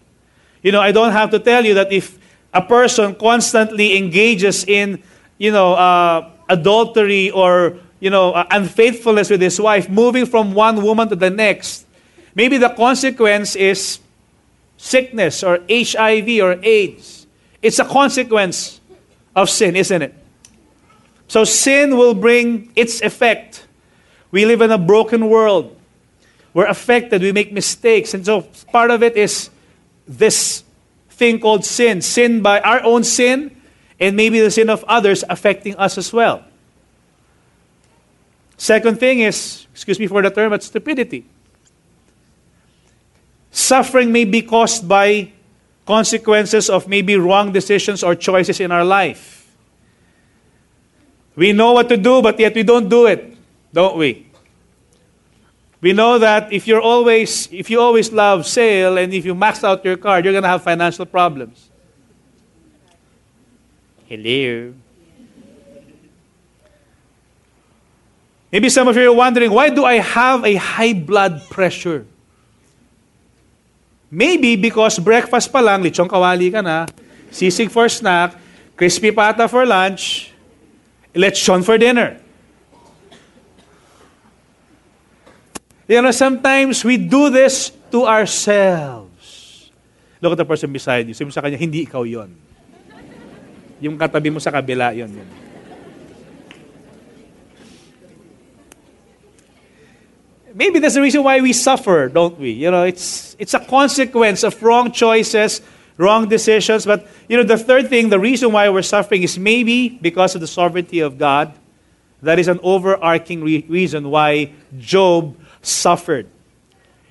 You 0.62 0.72
know, 0.72 0.80
I 0.80 0.92
don't 0.92 1.12
have 1.12 1.30
to 1.30 1.38
tell 1.38 1.64
you 1.64 1.74
that 1.74 1.92
if 1.92 2.18
a 2.52 2.62
person 2.62 3.14
constantly 3.14 3.96
engages 3.96 4.64
in, 4.64 5.02
you 5.38 5.52
know, 5.52 5.74
uh, 5.74 6.30
adultery 6.48 7.30
or 7.30 7.78
you 8.00 8.08
know, 8.08 8.32
uh, 8.32 8.46
unfaithfulness 8.50 9.30
with 9.30 9.40
his 9.40 9.60
wife, 9.60 9.88
moving 9.88 10.26
from 10.26 10.54
one 10.54 10.82
woman 10.82 11.08
to 11.08 11.16
the 11.16 11.30
next, 11.30 11.86
maybe 12.34 12.56
the 12.56 12.70
consequence 12.70 13.54
is 13.54 14.00
sickness 14.78 15.44
or 15.44 15.60
HIV 15.70 16.40
or 16.42 16.58
AIDS. 16.62 17.26
It's 17.62 17.78
a 17.78 17.84
consequence 17.84 18.80
of 19.36 19.50
sin, 19.50 19.76
isn't 19.76 20.02
it? 20.02 20.14
So 21.28 21.44
sin 21.44 21.96
will 21.96 22.14
bring 22.14 22.72
its 22.74 23.02
effect. 23.02 23.66
We 24.30 24.46
live 24.46 24.62
in 24.62 24.70
a 24.70 24.78
broken 24.78 25.28
world. 25.28 25.76
We're 26.54 26.66
affected, 26.66 27.22
we 27.22 27.30
make 27.30 27.52
mistakes. 27.52 28.14
And 28.14 28.24
so 28.24 28.42
part 28.72 28.90
of 28.90 29.02
it 29.02 29.16
is 29.16 29.50
this 30.10 30.64
thing 31.10 31.38
called 31.38 31.64
sin 31.64 32.02
sin 32.02 32.42
by 32.42 32.60
our 32.60 32.82
own 32.82 33.04
sin, 33.04 33.54
and 33.98 34.16
maybe 34.16 34.40
the 34.40 34.50
sin 34.50 34.70
of 34.70 34.82
others 34.84 35.22
affecting 35.28 35.76
us 35.76 35.98
as 35.98 36.12
well. 36.12 36.44
Second 38.56 38.98
thing 38.98 39.20
is, 39.20 39.66
excuse 39.72 39.98
me 39.98 40.06
for 40.06 40.22
the 40.22 40.30
term, 40.30 40.50
but 40.50 40.62
stupidity. 40.62 41.24
Suffering 43.50 44.12
may 44.12 44.24
be 44.24 44.42
caused 44.42 44.88
by 44.88 45.32
consequences 45.86 46.70
of 46.70 46.86
maybe 46.88 47.16
wrong 47.16 47.52
decisions 47.52 48.02
or 48.02 48.14
choices 48.14 48.60
in 48.60 48.70
our 48.70 48.84
life. 48.84 49.50
We 51.36 51.52
know 51.52 51.72
what 51.72 51.88
to 51.88 51.96
do, 51.96 52.22
but 52.22 52.38
yet 52.38 52.54
we 52.54 52.62
don't 52.62 52.88
do 52.88 53.06
it, 53.06 53.36
don't 53.72 53.96
we? 53.96 54.29
We 55.80 55.92
know 55.94 56.18
that 56.18 56.52
if 56.52 56.68
you're 56.68 56.80
always 56.80 57.48
if 57.50 57.70
you 57.70 57.80
always 57.80 58.12
love 58.12 58.44
sale 58.44 58.98
and 58.98 59.14
if 59.14 59.24
you 59.24 59.34
max 59.34 59.64
out 59.64 59.84
your 59.84 59.96
card, 59.96 60.24
you're 60.24 60.34
gonna 60.34 60.48
have 60.48 60.62
financial 60.62 61.06
problems. 61.06 61.70
Hello. 64.04 64.74
Maybe 68.52 68.68
some 68.68 68.88
of 68.88 68.96
you 68.96 69.08
are 69.08 69.14
wondering, 69.14 69.50
why 69.52 69.70
do 69.70 69.84
I 69.84 70.02
have 70.02 70.44
a 70.44 70.56
high 70.56 70.92
blood 70.92 71.48
pressure? 71.48 72.04
Maybe 74.10 74.56
because 74.56 74.98
breakfast 74.98 75.52
pa 75.52 75.60
lang, 75.60 75.86
kawali 75.86 76.50
ka 76.50 76.60
na, 76.60 76.86
sisig 77.30 77.70
for 77.70 77.88
snack, 77.88 78.34
crispy 78.76 79.12
pata 79.12 79.46
for 79.46 79.64
lunch, 79.64 80.34
lechon 81.14 81.64
for 81.64 81.78
dinner. 81.78 82.19
You 85.90 85.98
know, 85.98 86.14
sometimes 86.14 86.86
we 86.86 86.96
do 87.02 87.34
this 87.34 87.74
to 87.90 88.06
ourselves. 88.06 89.10
Look 90.22 90.30
at 90.30 90.38
the 90.38 90.44
person 90.44 90.70
beside 90.70 91.10
you. 91.10 91.18
Sabi 91.18 91.26
mo 91.26 91.34
sa 91.34 91.42
kanya, 91.42 91.58
hindi 91.58 91.82
ikaw 91.82 92.06
yon. 92.06 92.30
Yung 93.82 93.98
katabi 93.98 94.30
mo 94.30 94.38
sa 94.38 94.54
kabila, 94.54 94.94
yon. 94.94 95.10
Maybe 100.54 100.78
that's 100.78 100.94
the 100.94 101.02
reason 101.02 101.26
why 101.26 101.42
we 101.42 101.50
suffer, 101.50 102.06
don't 102.06 102.38
we? 102.38 102.54
You 102.54 102.70
know, 102.70 102.86
it's, 102.86 103.34
it's 103.42 103.54
a 103.58 103.60
consequence 103.60 104.46
of 104.46 104.54
wrong 104.62 104.94
choices, 104.94 105.58
wrong 105.98 106.30
decisions. 106.30 106.86
But, 106.86 107.10
you 107.26 107.34
know, 107.34 107.42
the 107.42 107.58
third 107.58 107.90
thing, 107.90 108.14
the 108.14 108.22
reason 108.22 108.54
why 108.54 108.70
we're 108.70 108.86
suffering 108.86 109.26
is 109.26 109.42
maybe 109.42 109.88
because 109.98 110.38
of 110.38 110.40
the 110.40 110.46
sovereignty 110.46 111.00
of 111.00 111.18
God. 111.18 111.50
That 112.22 112.38
is 112.38 112.46
an 112.46 112.60
overarching 112.62 113.42
re- 113.42 113.66
reason 113.66 114.06
why 114.12 114.52
Job 114.78 115.39
suffered. 115.62 116.26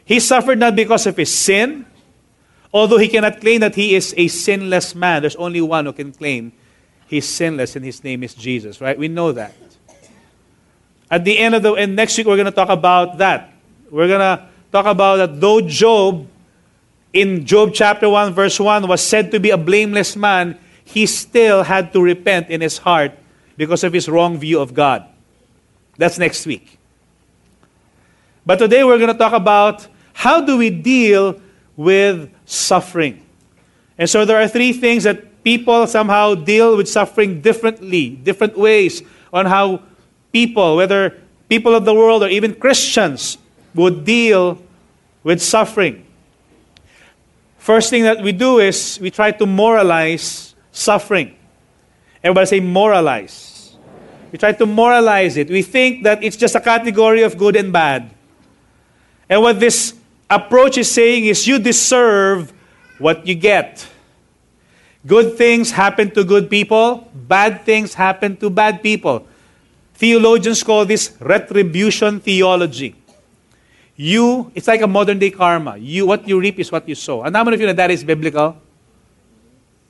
He 0.06 0.20
suffered 0.20 0.60
not 0.60 0.76
because 0.76 1.06
of 1.06 1.16
his 1.18 1.34
sin, 1.34 1.86
although 2.74 2.98
he 2.98 3.08
cannot 3.08 3.42
claim 3.42 3.62
that 3.62 3.76
he 3.76 3.96
is 3.96 4.14
a 4.18 4.28
sinless 4.28 4.96
man. 4.96 5.22
There's 5.22 5.36
only 5.36 5.62
one 5.62 5.86
who 5.86 5.94
can 5.94 6.12
claim 6.12 6.52
he's 7.08 7.28
sinless, 7.28 7.76
and 7.76 7.86
his 7.86 8.04
name 8.04 8.24
is 8.24 8.34
Jesus, 8.34 8.82
right? 8.82 8.98
We 8.98 9.08
know 9.08 9.32
that. 9.32 9.54
At 11.12 11.26
the 11.26 11.38
end 11.38 11.56
of 11.56 11.64
the 11.64 11.74
and 11.74 11.96
next 11.96 12.18
week 12.18 12.28
we're 12.28 12.38
going 12.38 12.46
to 12.46 12.52
talk 12.52 12.70
about 12.70 13.18
that. 13.18 13.54
We're 13.90 14.08
going 14.08 14.20
to 14.20 14.48
talk 14.72 14.86
about 14.86 15.18
that 15.18 15.42
though 15.42 15.62
Job 15.62 16.28
in 17.14 17.46
Job 17.46 17.72
chapter 17.74 18.08
1 18.08 18.34
verse 18.34 18.60
1 18.60 18.88
was 18.88 19.02
said 19.02 19.32
to 19.32 19.40
be 19.40 19.50
a 19.50 19.58
blameless 19.58 20.16
man, 20.16 20.58
he 20.86 21.06
still 21.06 21.64
had 21.64 21.94
to 21.94 22.02
repent 22.02 22.50
in 22.50 22.62
his 22.62 22.78
heart 22.78 23.14
because 23.58 23.84
of 23.84 23.94
his 23.94 24.08
wrong 24.08 24.38
view 24.38 24.60
of 24.60 24.74
God. 24.74 25.06
That's 25.98 26.18
next 26.18 26.46
week. 26.46 26.79
But 28.46 28.60
today 28.60 28.84
we're 28.84 28.98
going 28.98 29.12
to 29.12 29.18
talk 29.18 29.34
about 29.34 29.88
how 30.14 30.42
do 30.42 30.58
we 30.58 30.70
deal 30.70 31.40
with 31.76 32.30
suffering. 32.46 33.24
And 33.98 34.10
so 34.10 34.26
there 34.26 34.42
are 34.42 34.48
three 34.48 34.74
things 34.74 35.04
that 35.04 35.44
people 35.44 35.88
somehow 35.88 36.36
deal 36.36 36.76
with 36.76 36.88
suffering 36.88 37.42
differently, 37.42 38.10
different 38.10 38.58
ways 38.58 39.02
on 39.32 39.46
how 39.46 39.84
people, 40.32 40.78
whether 40.78 41.18
people 41.48 41.76
of 41.76 41.86
the 41.86 41.94
world 41.94 42.24
or 42.24 42.30
even 42.30 42.54
Christians, 42.56 43.38
would 43.76 44.04
deal 44.06 44.62
with 45.24 45.42
suffering. 45.42 46.06
First 47.58 47.90
thing 47.90 48.04
that 48.04 48.22
we 48.22 48.32
do 48.32 48.60
is 48.60 49.00
we 49.02 49.12
try 49.12 49.32
to 49.32 49.46
moralize 49.46 50.56
suffering. 50.72 51.36
Everybody 52.24 52.46
say 52.48 52.60
moralize. 52.60 53.78
We 54.32 54.38
try 54.38 54.54
to 54.54 54.66
moralize 54.66 55.38
it. 55.38 55.50
We 55.50 55.62
think 55.62 56.04
that 56.04 56.24
it's 56.24 56.38
just 56.38 56.56
a 56.56 56.62
category 56.62 57.24
of 57.24 57.38
good 57.38 57.56
and 57.56 57.72
bad. 57.74 58.12
And 59.30 59.42
what 59.42 59.60
this 59.60 59.94
approach 60.30 60.78
is 60.78 60.92
saying 60.92 61.26
is 61.26 61.48
you 61.48 61.60
deserve 61.60 62.52
what 62.98 63.26
you 63.26 63.36
get. 63.36 63.88
Good 65.06 65.38
things 65.38 65.72
happen 65.72 66.12
to 66.12 66.24
good 66.24 66.50
people, 66.50 67.08
bad 67.14 67.62
things 67.64 67.94
happen 67.94 68.36
to 68.38 68.50
bad 68.50 68.84
people. 68.84 69.26
Theologians 69.94 70.64
call 70.64 70.86
this 70.86 71.16
retribution 71.20 72.20
theology. 72.20 72.96
You, 73.96 74.52
it's 74.56 74.68
like 74.68 74.82
a 74.82 74.88
modern 74.88 75.20
day 75.20 75.30
karma. 75.30 75.78
You, 75.78 76.06
what 76.06 76.28
you 76.28 76.40
reap 76.40 76.60
is 76.60 76.72
what 76.72 76.88
you 76.88 76.96
sow. 76.96 77.24
And 77.24 77.36
how 77.36 77.44
many 77.44 77.56
of 77.56 77.62
you 77.62 77.68
know 77.68 77.74
that 77.74 77.92
is 77.92 78.04
biblical? 78.04 78.56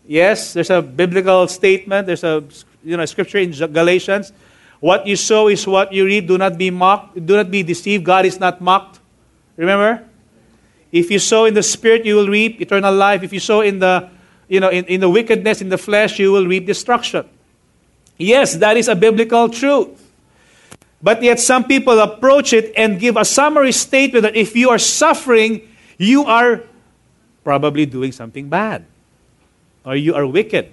Yes, 0.08 0.53
there's 0.53 0.72
a 0.72 0.81
biblical 0.81 1.48
statement. 1.48 2.08
There's 2.08 2.24
a 2.24 2.43
you 2.84 2.98
know 2.98 3.05
scripture 3.05 3.38
in 3.38 3.51
Galatians. 3.51 4.34
What 4.79 5.05
you 5.05 5.15
sow 5.15 5.48
is 5.50 5.67
what 5.67 5.93
you 5.93 6.05
reap. 6.05 6.25
Do 6.25 6.38
not 6.38 6.58
be 6.58 6.72
mocked. 6.72 7.24
Do 7.24 7.36
not 7.36 7.51
be 7.51 7.62
deceived. 7.62 8.03
God 8.03 8.25
is 8.25 8.39
not 8.39 8.60
mocked. 8.60 8.99
Remember? 9.59 10.07
If 10.89 11.11
you 11.11 11.19
sow 11.19 11.43
in 11.43 11.53
the 11.53 11.61
spirit, 11.61 12.05
you 12.05 12.15
will 12.15 12.29
reap 12.29 12.61
eternal 12.61 12.95
life. 12.95 13.23
If 13.23 13.33
you 13.33 13.41
sow 13.41 13.59
in 13.59 13.79
the 13.79 14.09
you 14.47 14.59
know 14.59 14.69
in, 14.69 14.85
in 14.85 15.01
the 15.01 15.09
wickedness 15.09 15.59
in 15.59 15.67
the 15.67 15.77
flesh, 15.77 16.17
you 16.17 16.31
will 16.31 16.47
reap 16.47 16.65
destruction. 16.65 17.27
Yes, 18.17 18.55
that 18.55 18.77
is 18.77 18.87
a 18.87 18.95
biblical 18.95 19.49
truth. 19.49 19.99
But 21.03 21.21
yet, 21.21 21.39
some 21.39 21.65
people 21.65 21.99
approach 21.99 22.53
it 22.53 22.71
and 22.75 22.99
give 22.99 23.17
a 23.17 23.25
summary 23.25 23.71
statement 23.71 24.23
that 24.23 24.35
if 24.35 24.55
you 24.55 24.69
are 24.69 24.79
suffering, 24.79 25.67
you 25.97 26.23
are 26.23 26.63
probably 27.43 27.85
doing 27.85 28.11
something 28.11 28.47
bad 28.47 28.85
or 29.85 29.95
you 29.95 30.15
are 30.15 30.25
wicked. 30.25 30.71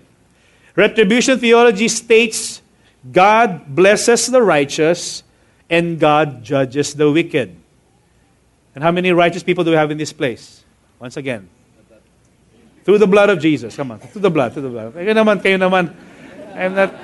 Retribution 0.77 1.39
theology 1.39 1.89
states 1.89 2.63
God 3.11 3.75
blesses 3.75 4.27
the 4.27 4.43
righteous 4.43 5.23
and 5.71 5.99
God 5.99 6.43
judges 6.45 6.95
the 6.95 7.11
wicked. 7.11 7.66
And 8.77 8.85
how 8.85 8.93
many 8.93 9.11
righteous 9.11 9.43
people 9.43 9.65
do 9.65 9.71
we 9.71 9.77
have 9.77 9.91
in 9.91 9.99
this 9.99 10.13
place? 10.13 10.63
Once 11.01 11.17
again, 11.17 11.49
through 12.85 12.99
the 12.99 13.07
blood 13.09 13.31
of 13.31 13.41
Jesus. 13.41 13.75
Come 13.75 13.91
on, 13.91 13.99
through 13.99 14.23
the 14.23 14.31
blood, 14.31 14.53
through 14.53 14.63
the 14.63 14.69
blood. 14.69 14.95
Kayo 14.95 15.11
naman, 15.11 15.43
kayo 15.43 15.59
naman. 15.59 15.93
I'm 16.55 16.75
not 16.75 16.95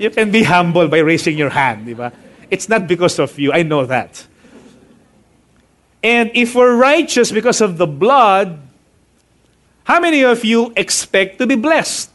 you 0.00 0.08
can 0.08 0.30
be 0.30 0.42
humble 0.42 0.88
by 0.88 0.98
raising 0.98 1.36
your 1.36 1.50
hand? 1.50 1.84
It's 2.50 2.68
not 2.68 2.88
because 2.88 3.18
of 3.18 3.38
you. 3.38 3.52
I 3.52 3.62
know 3.62 3.84
that. 3.84 4.26
And 6.02 6.30
if 6.32 6.54
we're 6.54 6.74
righteous 6.74 7.30
because 7.30 7.60
of 7.60 7.76
the 7.76 7.86
blood, 7.86 8.58
how 9.84 10.00
many 10.00 10.24
of 10.24 10.42
you 10.42 10.72
expect 10.74 11.38
to 11.38 11.46
be 11.46 11.54
blessed? 11.54 12.08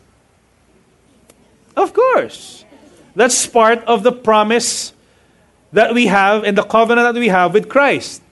Of 1.78 1.94
course. 1.94 2.66
That's 3.16 3.46
part 3.46 3.84
of 3.86 4.02
the 4.02 4.12
promise 4.12 4.94
that 5.72 5.94
we 5.94 6.08
have 6.08 6.44
and 6.44 6.58
the 6.58 6.64
covenant 6.64 7.14
that 7.14 7.20
we 7.20 7.28
have 7.28 7.54
with 7.54 7.70
Christ. 7.70 8.24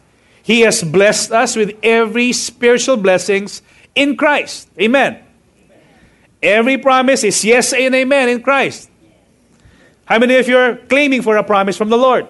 He 0.43 0.61
has 0.61 0.83
blessed 0.83 1.31
us 1.31 1.55
with 1.55 1.71
every 1.81 2.33
spiritual 2.33 2.97
blessings 2.97 3.61
in 3.95 4.17
Christ. 4.17 4.69
Amen. 4.79 5.23
Every 6.41 6.77
promise 6.77 7.23
is 7.23 7.43
yes 7.45 7.71
and 7.71 7.95
amen 7.95 8.27
in 8.27 8.43
Christ. 8.43 8.89
How 10.03 10.19
many 10.19 10.35
of 10.35 10.47
you 10.49 10.57
are 10.57 10.75
claiming 10.75 11.21
for 11.21 11.37
a 11.37 11.43
promise 11.43 11.77
from 11.77 11.89
the 11.89 11.97
Lord? 11.97 12.27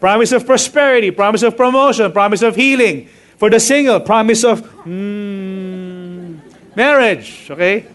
Promise 0.00 0.32
of 0.32 0.44
prosperity, 0.44 1.12
promise 1.12 1.44
of 1.44 1.56
promotion, 1.56 2.10
promise 2.10 2.42
of 2.42 2.56
healing. 2.56 3.08
For 3.36 3.48
the 3.48 3.60
single, 3.60 4.00
promise 4.00 4.42
of 4.42 4.62
mm, 4.84 6.40
marriage. 6.74 7.48
Okay? 7.48 7.86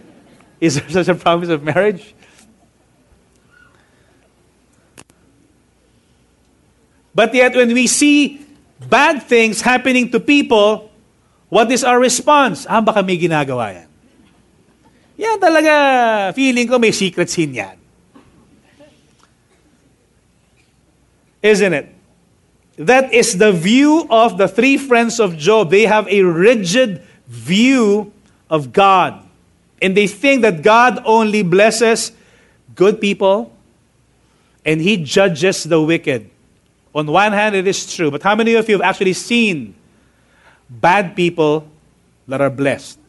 Is 0.61 0.75
there 0.75 0.89
such 0.89 1.09
a 1.09 1.15
promise 1.15 1.49
of 1.49 1.61
marriage? 1.61 2.15
But 7.13 7.33
yet, 7.33 7.53
when 7.53 7.73
we 7.73 7.87
see 7.87 8.45
bad 8.89 9.23
things 9.23 9.61
happening 9.61 10.09
to 10.11 10.19
people, 10.19 10.89
what 11.49 11.71
is 11.71 11.83
our 11.83 11.99
response? 11.99 12.65
Ah, 12.69 12.81
baka 12.81 13.03
may 13.03 13.19
ginagawa 13.19 13.73
yan. 13.73 13.89
Yan 15.21 15.37
talaga, 15.37 15.73
feeling 16.33 16.65
ko 16.65 16.79
may 16.79 16.91
secret 16.91 17.29
sin 17.29 17.53
yan. 17.53 17.77
Isn't 21.41 21.73
it? 21.73 21.87
That 22.77 23.13
is 23.13 23.37
the 23.37 23.51
view 23.51 24.07
of 24.09 24.37
the 24.37 24.47
three 24.47 24.77
friends 24.77 25.19
of 25.19 25.37
Job. 25.37 25.69
They 25.69 25.85
have 25.85 26.07
a 26.07 26.21
rigid 26.21 27.03
view 27.27 28.13
of 28.49 28.73
God. 28.73 29.21
And 29.81 29.97
they 29.97 30.07
think 30.07 30.41
that 30.43 30.61
God 30.61 31.01
only 31.05 31.41
blesses 31.41 32.11
good 32.75 33.01
people 33.01 33.51
and 34.65 34.81
He 34.81 34.97
judges 34.97 35.63
the 35.63 35.81
wicked. 35.81 36.29
On 36.93 37.07
one 37.07 37.31
hand, 37.31 37.55
it 37.55 37.67
is 37.67 37.93
true, 37.93 38.11
but 38.11 38.21
how 38.21 38.35
many 38.35 38.53
of 38.55 38.67
you 38.67 38.75
have 38.75 38.81
actually 38.81 39.13
seen 39.13 39.75
bad 40.69 41.15
people 41.15 41.67
that 42.27 42.41
are 42.41 42.49
blessed? 42.49 42.99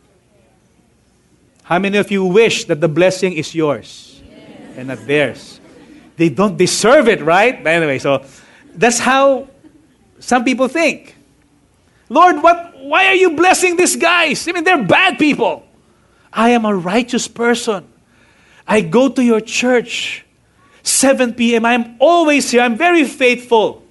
How 1.65 1.79
many 1.79 1.99
of 1.99 2.11
you 2.11 2.25
wish 2.25 2.65
that 2.67 2.81
the 2.81 2.89
blessing 2.89 3.33
is 3.33 3.55
yours 3.55 4.23
and 4.77 4.89
not 4.89 5.07
theirs? 5.07 5.61
They 6.17 6.29
don't 6.29 6.57
deserve 6.57 7.09
it, 7.09 7.23
right? 7.23 7.63
But 7.63 7.71
anyway, 7.71 7.99
so 7.99 8.25
that's 8.75 8.99
how 8.99 9.49
some 10.19 10.45
people 10.45 10.69
think. 10.69 11.17
Lord, 12.09 12.43
what, 12.43 12.75
why 12.79 13.07
are 13.07 13.15
you 13.15 13.31
blessing 13.31 13.77
these 13.77 13.97
guys? 13.97 14.47
I 14.47 14.53
mean, 14.53 14.65
they're 14.65 14.85
bad 14.85 15.19
people. 15.19 15.65
I 16.33 16.51
am 16.51 16.65
a 16.65 16.75
righteous 16.75 17.27
person. 17.27 17.89
I 18.67 18.81
go 18.81 19.09
to 19.09 19.23
your 19.23 19.41
church. 19.41 20.25
7 20.83 21.35
p.m. 21.35 21.65
I'm 21.65 21.97
always 21.99 22.51
here. 22.51 22.63
I'm 22.63 22.77
very 22.77 23.05
faithful. 23.05 23.83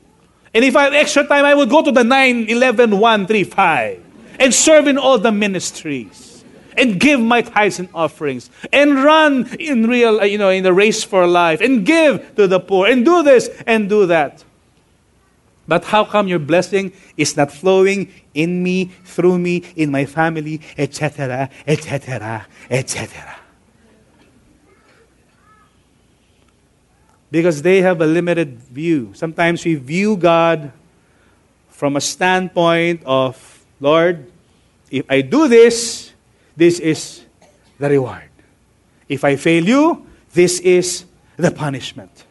And 0.54 0.66
if 0.66 0.76
I 0.76 0.84
have 0.84 0.94
extra 0.94 1.26
time, 1.26 1.46
I 1.46 1.54
would 1.54 1.70
go 1.70 1.82
to 1.84 1.92
the 1.92 2.04
9, 2.04 2.50
11, 2.50 3.00
1, 3.00 3.28
3, 3.28 3.44
5 3.44 4.04
and 4.40 4.54
serve 4.54 4.88
in 4.88 4.98
all 4.98 5.18
the 5.18 5.32
ministries 5.32 6.44
and 6.78 7.00
give 7.00 7.20
my 7.20 7.42
tithes 7.42 7.80
and 7.80 7.90
offerings 7.94 8.50
and 8.72 9.04
run 9.04 9.48
in 9.60 9.88
real, 9.88 10.26
you 10.26 10.38
know, 10.38 10.50
in 10.50 10.64
the 10.64 10.74
race 10.74 11.04
for 11.04 11.28
life 11.28 11.62
and 11.62 11.86
give 11.86 12.36
to 12.36 12.48
the 12.48 12.60
poor 12.60 12.88
and 12.88 13.06
do 13.06 13.24
this 13.24 13.50
and 13.66 13.88
do 13.88 14.06
that. 14.08 14.44
But 15.68 15.86
how 15.86 16.04
come 16.04 16.28
your 16.28 16.40
blessing 16.40 16.92
is 17.16 17.38
not 17.38 17.52
flowing 17.52 18.12
in 18.34 18.64
me, 18.64 18.86
through 19.06 19.38
me, 19.38 19.64
in 19.76 19.92
my 19.92 20.06
family, 20.06 20.60
etc., 20.78 21.50
etc., 21.68 22.48
etc.? 22.70 23.41
Because 27.32 27.62
they 27.62 27.82
have 27.82 28.02
a 28.02 28.06
limited 28.06 28.60
view. 28.60 29.12
Sometimes 29.14 29.64
we 29.64 29.76
view 29.76 30.18
God 30.18 30.72
from 31.70 31.96
a 31.96 32.02
standpoint 32.02 33.02
of, 33.06 33.66
Lord, 33.80 34.30
if 34.92 35.06
I 35.10 35.22
do 35.22 35.48
this, 35.48 36.12
this 36.56 36.80
is 36.80 37.24
the 37.80 37.90
reward. 37.90 38.30
If 39.08 39.24
I 39.24 39.38
fail 39.38 39.66
you, 39.66 40.06
this 40.34 40.60
is 40.60 41.06
the 41.38 41.50
punishment. 41.50 42.26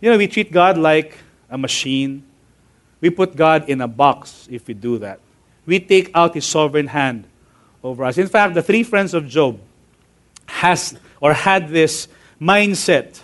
You 0.00 0.10
know, 0.10 0.18
we 0.18 0.26
treat 0.26 0.52
God 0.52 0.76
like 0.76 1.16
a 1.48 1.56
machine. 1.56 2.24
We 3.00 3.10
put 3.10 3.36
God 3.36 3.68
in 3.68 3.80
a 3.80 3.88
box 3.88 4.48
if 4.50 4.66
we 4.66 4.74
do 4.74 4.98
that. 4.98 5.20
We 5.64 5.80
take 5.80 6.10
out 6.14 6.34
his 6.34 6.44
sovereign 6.44 6.88
hand 6.88 7.24
over 7.82 8.04
us. 8.04 8.18
In 8.18 8.26
fact, 8.26 8.54
the 8.54 8.62
three 8.62 8.82
friends 8.82 9.14
of 9.14 9.28
Job 9.28 9.60
has 10.46 10.96
or 11.20 11.32
had 11.32 11.68
this 11.68 12.08
mindset 12.40 13.20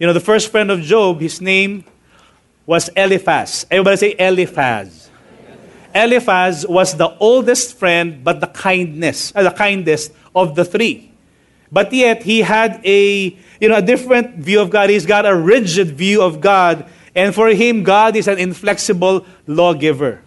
you 0.00 0.06
know, 0.06 0.14
the 0.14 0.18
first 0.18 0.50
friend 0.50 0.70
of 0.70 0.80
Job, 0.80 1.20
his 1.20 1.42
name 1.42 1.84
was 2.64 2.88
Eliphaz. 2.96 3.66
Everybody 3.70 3.96
say 3.98 4.16
Eliphaz. 4.18 5.10
Eliphaz 5.94 6.66
was 6.66 6.96
the 6.96 7.14
oldest 7.18 7.76
friend, 7.76 8.24
but 8.24 8.40
the 8.40 8.46
kindness, 8.46 9.30
uh, 9.36 9.42
the 9.42 9.50
kindest 9.50 10.12
of 10.34 10.54
the 10.54 10.64
three. 10.64 11.12
But 11.70 11.92
yet 11.92 12.22
he 12.22 12.40
had 12.40 12.80
a 12.82 13.36
you 13.60 13.68
know 13.68 13.76
a 13.76 13.82
different 13.82 14.36
view 14.36 14.60
of 14.60 14.70
God. 14.70 14.88
He's 14.88 15.04
got 15.04 15.26
a 15.26 15.36
rigid 15.36 15.88
view 15.88 16.22
of 16.22 16.40
God, 16.40 16.86
and 17.14 17.34
for 17.34 17.48
him, 17.48 17.82
God 17.82 18.16
is 18.16 18.26
an 18.26 18.38
inflexible 18.38 19.26
lawgiver. 19.46 20.22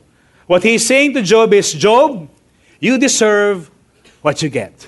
What 0.46 0.62
he's 0.62 0.86
saying 0.86 1.16
to 1.16 1.24
Job 1.24 1.54
is, 1.54 1.74
Job, 1.74 2.30
you 2.80 3.00
deserve 3.00 3.72
what 4.22 4.44
you 4.44 4.50
get. 4.50 4.88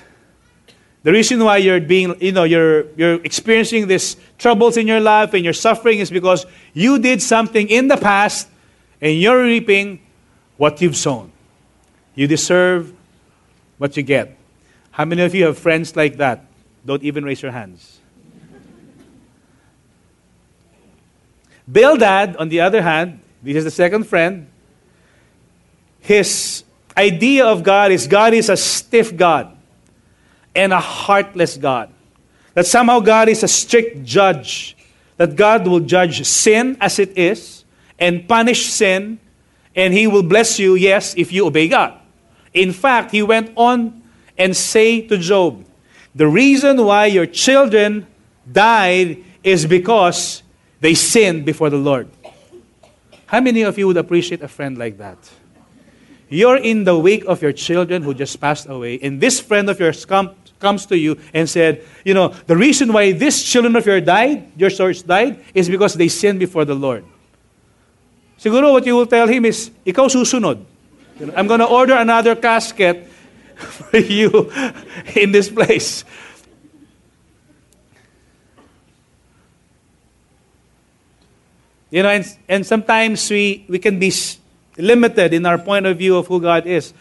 The 1.05 1.11
reason 1.11 1.43
why 1.43 1.57
you're 1.57 1.79
being, 1.79 2.15
you 2.19 2.31
know, 2.31 2.45
you're, 2.45 2.87
you're 2.97 3.23
experiencing 3.23 3.87
these 3.87 4.17
troubles 4.39 4.75
in 4.75 4.87
your 4.87 4.99
life 4.99 5.35
and 5.35 5.43
you're 5.43 5.53
suffering 5.53 5.99
is 5.99 6.09
because 6.09 6.47
you 6.73 6.97
did 6.97 7.21
something 7.21 7.69
in 7.69 7.87
the 7.87 7.95
past 7.95 8.47
and 8.99 9.15
you're 9.15 9.43
reaping 9.43 9.99
what 10.57 10.81
you've 10.81 10.97
sown. 10.97 11.31
You 12.15 12.25
deserve 12.25 12.91
what 13.77 13.95
you 13.95 14.01
get. 14.01 14.35
How 14.89 15.05
many 15.05 15.21
of 15.21 15.35
you 15.35 15.45
have 15.45 15.59
friends 15.59 15.95
like 15.95 16.17
that? 16.17 16.43
Don't 16.83 17.03
even 17.03 17.23
raise 17.23 17.39
your 17.39 17.51
hands. 17.51 17.99
Bildad, 21.71 22.35
on 22.37 22.49
the 22.49 22.61
other 22.61 22.81
hand, 22.81 23.19
this 23.43 23.57
is 23.57 23.63
the 23.63 23.69
second 23.69 24.05
friend. 24.05 24.47
His 25.99 26.63
idea 26.97 27.45
of 27.45 27.61
God 27.61 27.91
is 27.91 28.07
God 28.07 28.33
is 28.33 28.49
a 28.49 28.57
stiff 28.57 29.15
God 29.15 29.54
and 30.55 30.73
a 30.73 30.79
heartless 30.79 31.57
God. 31.57 31.91
That 32.53 32.65
somehow 32.65 33.01
God 33.01 33.29
is 33.29 33.43
a 33.43 33.47
strict 33.47 34.03
judge. 34.03 34.77
That 35.17 35.35
God 35.35 35.67
will 35.67 35.81
judge 35.81 36.25
sin 36.25 36.77
as 36.79 36.99
it 36.99 37.17
is 37.17 37.65
and 37.99 38.27
punish 38.27 38.67
sin, 38.67 39.19
and 39.75 39.93
He 39.93 40.07
will 40.07 40.23
bless 40.23 40.59
you, 40.59 40.75
yes, 40.75 41.15
if 41.17 41.31
you 41.31 41.47
obey 41.47 41.67
God. 41.67 41.99
In 42.53 42.71
fact, 42.71 43.11
He 43.11 43.23
went 43.23 43.51
on 43.55 44.03
and 44.37 44.55
say 44.55 45.01
to 45.07 45.17
Job, 45.17 45.65
The 46.13 46.27
reason 46.27 46.83
why 46.83 47.05
your 47.07 47.25
children 47.25 48.07
died 48.49 49.23
is 49.43 49.65
because 49.65 50.43
they 50.81 50.93
sinned 50.93 51.45
before 51.45 51.69
the 51.69 51.77
Lord. 51.77 52.09
How 53.27 53.39
many 53.39 53.63
of 53.63 53.77
you 53.77 53.87
would 53.87 53.97
appreciate 53.97 54.41
a 54.41 54.47
friend 54.47 54.77
like 54.77 54.97
that? 54.97 55.17
You're 56.29 56.57
in 56.57 56.83
the 56.83 56.97
wake 56.97 57.25
of 57.25 57.41
your 57.41 57.53
children 57.53 58.01
who 58.01 58.13
just 58.13 58.39
passed 58.41 58.67
away, 58.67 58.99
and 59.01 59.21
this 59.21 59.39
friend 59.39 59.69
of 59.69 59.79
yours 59.79 60.05
come, 60.05 60.35
comes 60.65 60.87
to 60.89 60.97
you 60.97 61.13
and 61.29 61.45
said, 61.45 61.85
you 62.03 62.15
know, 62.17 62.29
the 62.49 62.57
reason 62.57 62.91
why 62.91 63.11
these 63.11 63.43
children 63.43 63.75
of 63.75 63.85
yours 63.85 64.01
died, 64.01 64.49
your 64.57 64.71
sons 64.71 65.03
died, 65.03 65.37
is 65.53 65.69
because 65.69 65.93
they 65.93 66.07
sinned 66.09 66.39
before 66.39 66.65
the 66.65 66.73
Lord. 66.73 67.05
Siguro 68.41 68.73
what 68.73 68.83
you 68.83 68.95
will 68.95 69.05
tell 69.05 69.27
him 69.27 69.45
is, 69.45 69.69
ikaw 69.85 70.09
susunod. 70.09 70.65
You 71.19 71.27
know, 71.27 71.33
I'm 71.37 71.45
going 71.45 71.61
to 71.61 71.69
order 71.69 71.93
another 71.93 72.35
casket 72.35 73.05
for 73.55 74.01
you 74.01 74.51
in 75.15 75.31
this 75.31 75.53
place. 75.53 76.03
You 81.93 82.01
know, 82.01 82.09
and, 82.09 82.25
and 82.49 82.65
sometimes 82.65 83.29
we, 83.29 83.69
we 83.69 83.77
can 83.77 83.99
be 83.99 84.11
limited 84.77 85.31
in 85.31 85.45
our 85.45 85.59
point 85.59 85.85
of 85.85 85.95
view 85.99 86.17
of 86.17 86.25
who 86.25 86.41
God 86.41 86.65
is. 86.65 86.91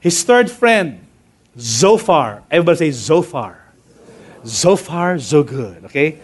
His 0.00 0.24
third 0.24 0.50
friend, 0.50 1.04
Zophar. 1.58 2.42
Everybody 2.50 2.78
say 2.78 2.90
Zophar. 2.90 3.56
Zophar, 4.44 5.18
so 5.18 5.42
good. 5.42 5.84
Okay? 5.86 6.18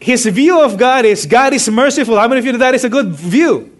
His 0.00 0.26
view 0.26 0.60
of 0.60 0.76
God 0.76 1.04
is 1.04 1.24
God 1.24 1.54
is 1.54 1.68
merciful. 1.70 2.16
How 2.18 2.28
many 2.28 2.40
of 2.40 2.44
you 2.44 2.52
know 2.52 2.58
that 2.58 2.74
is 2.74 2.84
a 2.84 2.90
good 2.90 3.08
view? 3.08 3.72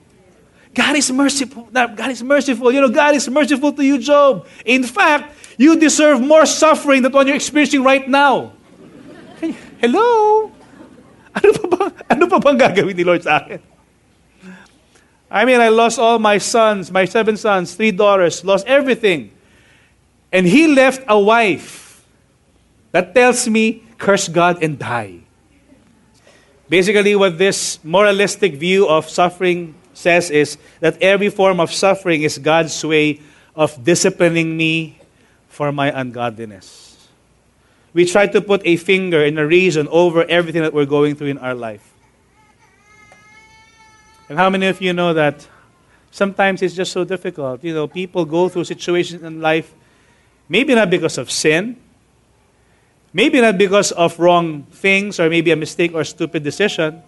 God 0.72 0.96
is 0.96 1.12
merciful. 1.12 1.68
God 1.70 2.10
is 2.10 2.22
merciful. 2.22 2.72
You 2.72 2.80
know, 2.80 2.88
God 2.88 3.14
is 3.14 3.28
merciful 3.28 3.72
to 3.72 3.84
you, 3.84 3.98
Job. 3.98 4.46
In 4.64 4.82
fact, 4.82 5.36
you 5.56 5.78
deserve 5.78 6.20
more 6.20 6.46
suffering 6.46 7.02
than 7.02 7.12
what 7.12 7.26
you're 7.26 7.36
experiencing 7.36 7.84
right 7.84 8.08
now. 8.08 8.52
Hello? 9.78 10.50
Ano 11.34 11.50
pa 11.50 11.66
ba, 11.66 11.84
ano 12.06 12.24
pa 12.30 12.38
bang 12.38 12.54
gagawin 12.54 12.94
ni 12.94 13.02
Lord 13.02 13.26
sa 13.26 13.42
akin? 13.42 13.58
I 15.26 15.42
mean, 15.42 15.58
I 15.58 15.66
lost 15.66 15.98
all 15.98 16.22
my 16.22 16.38
sons, 16.38 16.94
my 16.94 17.10
seven 17.10 17.34
sons, 17.34 17.74
three 17.74 17.90
daughters, 17.90 18.46
lost 18.46 18.70
everything. 18.70 19.33
And 20.34 20.48
he 20.48 20.66
left 20.66 21.04
a 21.06 21.16
wife 21.16 22.04
that 22.90 23.14
tells 23.14 23.48
me, 23.48 23.84
curse 23.98 24.26
God 24.26 24.64
and 24.64 24.76
die. 24.76 25.20
Basically, 26.68 27.14
what 27.14 27.38
this 27.38 27.78
moralistic 27.84 28.54
view 28.54 28.88
of 28.88 29.08
suffering 29.08 29.76
says 29.92 30.30
is 30.30 30.58
that 30.80 31.00
every 31.00 31.30
form 31.30 31.60
of 31.60 31.72
suffering 31.72 32.22
is 32.22 32.36
God's 32.38 32.84
way 32.84 33.20
of 33.54 33.84
disciplining 33.84 34.56
me 34.56 34.98
for 35.48 35.70
my 35.70 35.92
ungodliness. 35.94 37.08
We 37.92 38.04
try 38.04 38.26
to 38.26 38.40
put 38.40 38.60
a 38.64 38.74
finger 38.74 39.22
and 39.22 39.38
a 39.38 39.46
reason 39.46 39.86
over 39.86 40.24
everything 40.24 40.62
that 40.62 40.74
we're 40.74 40.84
going 40.84 41.14
through 41.14 41.28
in 41.28 41.38
our 41.38 41.54
life. 41.54 41.94
And 44.28 44.36
how 44.36 44.50
many 44.50 44.66
of 44.66 44.82
you 44.82 44.92
know 44.92 45.14
that 45.14 45.46
sometimes 46.10 46.60
it's 46.60 46.74
just 46.74 46.90
so 46.90 47.04
difficult? 47.04 47.62
You 47.62 47.72
know, 47.72 47.86
people 47.86 48.24
go 48.24 48.48
through 48.48 48.64
situations 48.64 49.22
in 49.22 49.40
life 49.40 49.72
Maybe 50.48 50.74
not 50.74 50.90
because 50.90 51.18
of 51.18 51.30
sin, 51.30 51.76
maybe 53.12 53.40
not 53.40 53.56
because 53.56 53.92
of 53.92 54.18
wrong 54.18 54.64
things 54.64 55.18
or 55.18 55.30
maybe 55.30 55.50
a 55.50 55.56
mistake 55.56 55.94
or 55.94 56.04
stupid 56.04 56.42
decision, 56.42 57.02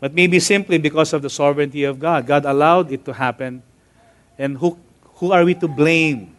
but 0.00 0.14
maybe 0.14 0.40
simply 0.40 0.78
because 0.78 1.12
of 1.12 1.20
the 1.20 1.28
sovereignty 1.28 1.84
of 1.84 1.98
God. 1.98 2.26
God 2.26 2.46
allowed 2.46 2.90
it 2.90 3.04
to 3.04 3.12
happen. 3.12 3.62
And 4.38 4.56
who, 4.56 4.78
who 5.16 5.32
are 5.32 5.44
we 5.44 5.54
to 5.56 5.68
blame? 5.68 6.34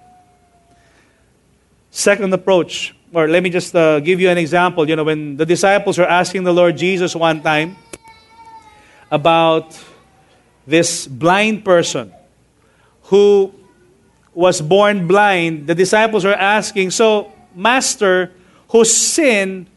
Second 1.91 2.33
approach, 2.33 2.95
or 3.13 3.27
let 3.27 3.43
me 3.43 3.49
just 3.49 3.75
uh, 3.75 3.99
give 3.99 4.19
you 4.19 4.29
an 4.29 4.37
example. 4.37 4.89
You 4.89 4.95
know, 4.95 5.03
when 5.03 5.37
the 5.37 5.45
disciples 5.45 5.99
were 5.99 6.07
asking 6.09 6.43
the 6.43 6.53
Lord 6.53 6.77
Jesus 6.77 7.15
one 7.15 7.43
time 7.43 7.75
about 9.11 9.77
this 10.65 11.05
blind 11.05 11.65
person 11.65 12.11
who 13.03 13.53
was 14.33 14.61
born 14.61 15.07
blind, 15.07 15.67
the 15.67 15.75
disciples 15.75 16.25
are 16.25 16.33
asking, 16.33 16.91
So, 16.91 17.31
Master, 17.55 18.31
whose 18.69 18.95
sin 18.95 19.67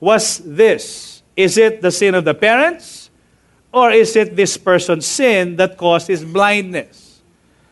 was 0.00 0.38
this? 0.38 1.22
Is 1.36 1.56
it 1.56 1.80
the 1.80 1.90
sin 1.90 2.14
of 2.14 2.24
the 2.24 2.34
parents? 2.34 3.10
Or 3.72 3.90
is 3.90 4.16
it 4.16 4.36
this 4.36 4.56
person's 4.56 5.06
sin 5.06 5.56
that 5.56 5.78
caused 5.78 6.08
his 6.08 6.24
blindness? 6.24 7.22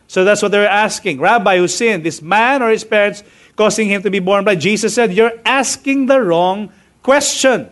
So 0.07 0.25
that's 0.25 0.41
what 0.41 0.51
they're 0.51 0.67
asking. 0.67 1.19
Rabbi, 1.19 1.57
who 1.57 1.67
sinned? 1.67 2.03
This 2.03 2.21
man 2.21 2.61
or 2.61 2.69
his 2.69 2.83
parents 2.83 3.23
causing 3.55 3.87
him 3.87 4.01
to 4.01 4.09
be 4.09 4.19
born 4.19 4.43
blind? 4.43 4.61
Jesus 4.61 4.95
said, 4.95 5.13
You're 5.13 5.33
asking 5.45 6.07
the 6.07 6.19
wrong 6.19 6.71
question. 7.03 7.69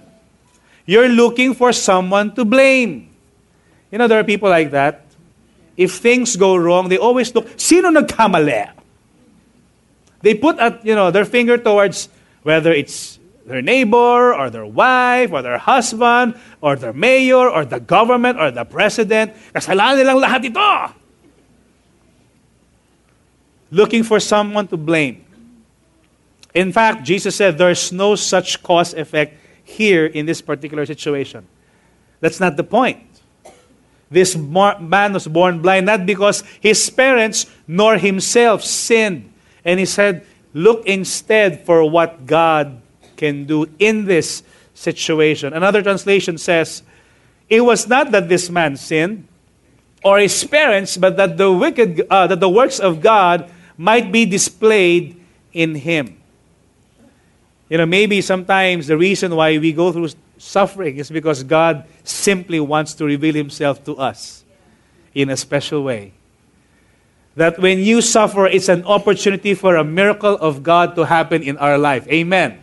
You're 0.85 1.09
looking 1.09 1.53
for 1.53 1.73
someone 1.73 2.33
to 2.35 2.45
blame. 2.45 3.09
You 3.91 3.97
know, 3.97 4.07
there 4.07 4.19
are 4.19 4.23
people 4.23 4.49
like 4.49 4.71
that. 4.71 5.08
If 5.79 6.03
things 6.03 6.35
go 6.35 6.57
wrong, 6.57 6.89
they 6.89 6.97
always 6.97 7.33
look, 7.33 7.47
sino 7.55 7.87
nagkamali? 7.87 8.69
They 10.19 10.35
put 10.35 10.59
at, 10.59 10.85
you 10.85 10.93
know, 10.93 11.09
their 11.09 11.23
finger 11.23 11.57
towards 11.57 12.09
whether 12.43 12.73
it's 12.73 13.17
their 13.45 13.61
neighbor 13.61 14.35
or 14.35 14.49
their 14.49 14.65
wife 14.65 15.31
or 15.31 15.41
their 15.41 15.57
husband 15.57 16.35
or 16.59 16.75
their 16.75 16.91
mayor 16.91 17.47
or 17.47 17.63
the 17.63 17.79
government 17.79 18.37
or 18.37 18.51
the 18.51 18.65
president. 18.65 19.31
Kasalanan 19.55 20.03
nilang 20.03 20.19
lahat 20.19 20.51
ito. 20.51 20.93
Looking 23.71 24.03
for 24.03 24.19
someone 24.19 24.67
to 24.67 24.75
blame. 24.75 25.23
In 26.53 26.73
fact, 26.73 27.07
Jesus 27.07 27.37
said 27.37 27.57
there's 27.57 27.93
no 27.93 28.19
such 28.19 28.61
cause 28.61 28.93
effect 28.93 29.39
here 29.63 30.05
in 30.05 30.25
this 30.25 30.41
particular 30.41 30.85
situation. 30.85 31.47
That's 32.19 32.41
not 32.41 32.57
the 32.57 32.67
point. 32.67 33.08
This 34.11 34.35
man 34.35 35.13
was 35.13 35.27
born 35.27 35.61
blind 35.61 35.85
not 35.85 36.05
because 36.05 36.43
his 36.59 36.89
parents 36.89 37.45
nor 37.67 37.97
himself 37.97 38.63
sinned. 38.63 39.31
And 39.63 39.79
he 39.79 39.85
said, 39.85 40.25
Look 40.53 40.87
instead 40.87 41.65
for 41.65 41.87
what 41.87 42.25
God 42.25 42.81
can 43.17 43.45
do 43.45 43.69
in 43.77 44.05
this 44.05 44.41
situation. 44.73 45.53
Another 45.53 45.83
translation 45.83 46.37
says, 46.39 46.81
It 47.49 47.61
was 47.61 47.87
not 47.87 48.11
that 48.11 48.29
this 48.29 48.49
man 48.49 48.77
sinned 48.77 49.27
or 50.03 50.17
his 50.17 50.43
parents, 50.43 50.97
but 50.97 51.17
that 51.17 51.37
the 51.37 51.51
wicked, 51.51 52.07
uh, 52.09 52.25
that 52.27 52.39
the 52.39 52.49
works 52.49 52.79
of 52.79 53.01
God 53.01 53.51
might 53.77 54.11
be 54.11 54.25
displayed 54.25 55.19
in 55.53 55.75
him. 55.75 56.17
You 57.69 57.77
know, 57.77 57.85
maybe 57.85 58.21
sometimes 58.21 58.87
the 58.87 58.97
reason 58.97 59.35
why 59.35 59.57
we 59.59 59.71
go 59.71 59.91
through 59.91 60.09
suffering 60.39 60.97
is 60.97 61.11
because 61.11 61.43
God 61.43 61.85
simply 62.03 62.59
wants 62.59 62.93
to 62.95 63.05
reveal 63.05 63.35
himself 63.35 63.83
to 63.85 63.95
us 63.97 64.43
in 65.13 65.29
a 65.29 65.37
special 65.37 65.83
way. 65.83 66.13
That 67.35 67.59
when 67.59 67.79
you 67.79 68.01
suffer, 68.01 68.47
it's 68.47 68.69
an 68.69 68.83
opportunity 68.85 69.53
for 69.53 69.75
a 69.75 69.83
miracle 69.83 70.35
of 70.35 70.63
God 70.63 70.95
to 70.95 71.05
happen 71.05 71.43
in 71.43 71.57
our 71.57 71.77
life. 71.77 72.07
Amen. 72.07 72.59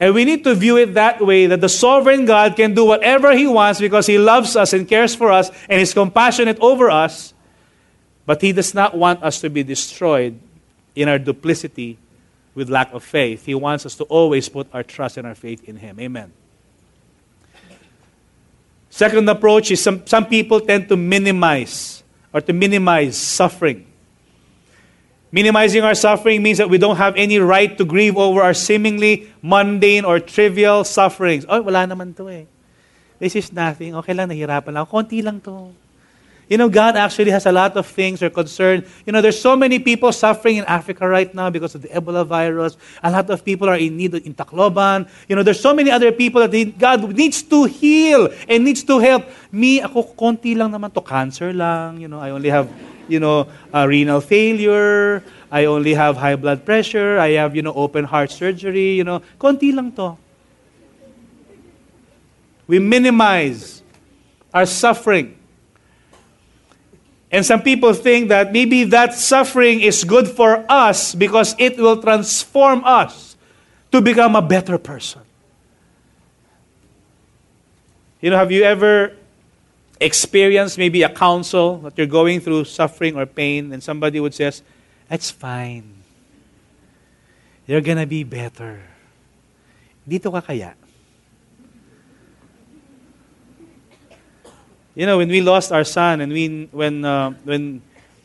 And 0.00 0.14
we 0.14 0.24
need 0.24 0.44
to 0.44 0.54
view 0.54 0.76
it 0.76 0.94
that 0.94 1.20
way 1.20 1.46
that 1.46 1.60
the 1.60 1.68
sovereign 1.68 2.24
God 2.24 2.54
can 2.54 2.72
do 2.74 2.84
whatever 2.84 3.36
He 3.36 3.46
wants 3.46 3.80
because 3.80 4.06
He 4.06 4.16
loves 4.16 4.54
us 4.54 4.72
and 4.72 4.86
cares 4.86 5.14
for 5.14 5.32
us 5.32 5.50
and 5.68 5.80
is 5.80 5.92
compassionate 5.92 6.58
over 6.60 6.88
us. 6.88 7.34
But 8.24 8.40
He 8.40 8.52
does 8.52 8.74
not 8.74 8.96
want 8.96 9.22
us 9.24 9.40
to 9.40 9.50
be 9.50 9.64
destroyed 9.64 10.38
in 10.94 11.08
our 11.08 11.18
duplicity 11.18 11.98
with 12.54 12.70
lack 12.70 12.92
of 12.92 13.02
faith. 13.02 13.44
He 13.46 13.54
wants 13.54 13.86
us 13.86 13.96
to 13.96 14.04
always 14.04 14.48
put 14.48 14.68
our 14.72 14.82
trust 14.82 15.16
and 15.16 15.26
our 15.26 15.34
faith 15.34 15.64
in 15.68 15.76
Him. 15.76 15.98
Amen. 15.98 16.32
Second 18.98 19.30
approach 19.30 19.70
is 19.70 19.78
some, 19.78 20.02
some 20.10 20.26
people 20.26 20.58
tend 20.58 20.90
to 20.90 20.96
minimize 20.98 22.02
or 22.34 22.42
to 22.42 22.52
minimize 22.52 23.14
suffering. 23.14 23.86
Minimizing 25.30 25.86
our 25.86 25.94
suffering 25.94 26.42
means 26.42 26.58
that 26.58 26.66
we 26.66 26.82
don't 26.82 26.96
have 26.96 27.14
any 27.14 27.38
right 27.38 27.78
to 27.78 27.84
grieve 27.84 28.18
over 28.18 28.42
our 28.42 28.54
seemingly 28.54 29.30
mundane 29.40 30.04
or 30.04 30.18
trivial 30.18 30.82
sufferings. 30.82 31.46
Oh, 31.46 31.62
wala 31.62 31.86
naman 31.86 32.10
to 32.18 32.26
eh. 32.26 32.50
This 33.22 33.38
is 33.38 33.54
nothing. 33.54 33.94
Okay 34.02 34.18
lang, 34.18 34.34
nahirapan 34.34 34.74
lang. 34.74 34.86
Konti 34.90 35.22
lang 35.22 35.38
to. 35.46 35.70
You 36.48 36.56
know, 36.56 36.68
God 36.68 36.96
actually 36.96 37.30
has 37.30 37.44
a 37.44 37.52
lot 37.52 37.76
of 37.76 37.86
things 37.86 38.22
are 38.22 38.30
concerned. 38.30 38.86
You 39.04 39.12
know, 39.12 39.20
there's 39.20 39.38
so 39.38 39.54
many 39.54 39.78
people 39.78 40.12
suffering 40.12 40.56
in 40.56 40.64
Africa 40.64 41.06
right 41.06 41.32
now 41.34 41.50
because 41.50 41.74
of 41.74 41.82
the 41.82 41.88
Ebola 41.88 42.26
virus. 42.26 42.76
A 43.02 43.10
lot 43.10 43.28
of 43.28 43.44
people 43.44 43.68
are 43.68 43.76
in 43.76 43.96
need 43.96 44.14
in 44.14 44.32
Tacloban. 44.32 45.08
You 45.28 45.36
know, 45.36 45.42
there's 45.42 45.60
so 45.60 45.74
many 45.74 45.90
other 45.90 46.10
people 46.10 46.46
that 46.46 46.78
God 46.78 47.12
needs 47.14 47.42
to 47.42 47.64
heal 47.64 48.32
and 48.48 48.64
needs 48.64 48.82
to 48.84 48.98
help. 48.98 49.28
Me, 49.52 49.82
ako 49.82 50.16
konti 50.16 50.56
lang 50.56 50.72
naman 50.72 50.92
to. 50.94 51.04
Cancer 51.04 51.52
lang. 51.52 52.00
You 52.00 52.08
know, 52.08 52.20
I 52.20 52.30
only 52.30 52.48
have 52.48 52.68
you 53.08 53.20
know, 53.20 53.48
uh, 53.72 53.86
renal 53.88 54.20
failure. 54.20 55.24
I 55.50 55.64
only 55.64 55.94
have 55.94 56.16
high 56.16 56.36
blood 56.36 56.64
pressure. 56.64 57.18
I 57.18 57.30
have, 57.40 57.56
you 57.56 57.62
know, 57.62 57.72
open 57.72 58.04
heart 58.04 58.30
surgery. 58.30 58.92
You 58.92 59.04
know, 59.04 59.22
konti 59.40 59.74
lang 59.74 59.92
to. 59.92 60.16
We 62.66 62.78
minimize 62.78 63.82
our 64.52 64.66
suffering. 64.66 65.37
And 67.30 67.44
some 67.44 67.62
people 67.62 67.92
think 67.92 68.28
that 68.28 68.52
maybe 68.52 68.84
that 68.84 69.12
suffering 69.14 69.80
is 69.80 70.04
good 70.04 70.28
for 70.28 70.64
us 70.68 71.14
because 71.14 71.54
it 71.58 71.76
will 71.76 72.00
transform 72.00 72.82
us 72.84 73.36
to 73.92 74.00
become 74.00 74.34
a 74.34 74.42
better 74.42 74.78
person. 74.78 75.22
You 78.20 78.30
know, 78.30 78.36
have 78.38 78.50
you 78.50 78.64
ever 78.64 79.12
experience 80.00 80.78
maybe 80.78 81.02
a 81.02 81.10
counsel 81.10 81.78
that 81.78 81.98
you're 81.98 82.06
going 82.06 82.40
through 82.40 82.64
suffering 82.64 83.16
or 83.16 83.26
pain, 83.26 83.72
and 83.72 83.82
somebody 83.82 84.20
would 84.20 84.34
say, 84.34 84.50
That's 85.08 85.30
fine. 85.30 85.94
You're 87.66 87.80
gonna 87.80 88.06
be 88.06 88.24
better. 88.24 88.80
Dito 90.08 90.32
ka 90.32 90.40
kaya? 90.40 90.74
You 94.98 95.06
know, 95.06 95.18
when 95.18 95.28
we 95.28 95.40
lost 95.40 95.70
our 95.70 95.84
son 95.84 96.20
and 96.20 96.32
we, 96.32 96.68
when, 96.72 97.04
uh, 97.04 97.30
when 97.44 97.82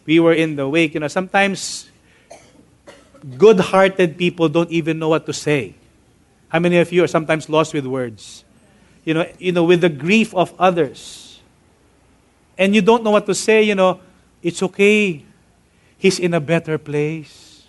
we 0.07 0.19
were 0.19 0.33
in 0.33 0.55
the 0.55 0.67
wake, 0.67 0.95
you 0.95 1.01
know, 1.01 1.07
sometimes 1.07 1.87
good 3.37 3.59
hearted 3.59 4.17
people 4.17 4.49
don't 4.49 4.71
even 4.71 4.97
know 4.97 5.09
what 5.09 5.27
to 5.27 5.33
say. 5.33 5.75
How 6.49 6.57
many 6.57 6.79
of 6.79 6.91
you 6.91 7.03
are 7.03 7.07
sometimes 7.07 7.47
lost 7.47 7.75
with 7.75 7.85
words? 7.85 8.43
You 9.05 9.13
know, 9.13 9.29
you 9.37 9.51
know, 9.51 9.63
with 9.65 9.81
the 9.81 9.89
grief 9.89 10.33
of 10.33 10.51
others 10.57 11.39
and 12.57 12.73
you 12.73 12.81
don't 12.81 13.03
know 13.03 13.11
what 13.11 13.27
to 13.27 13.35
say, 13.35 13.61
you 13.61 13.75
know, 13.75 13.99
it's 14.41 14.63
okay. 14.63 15.23
He's 15.99 16.17
in 16.17 16.33
a 16.33 16.39
better 16.39 16.79
place. 16.79 17.67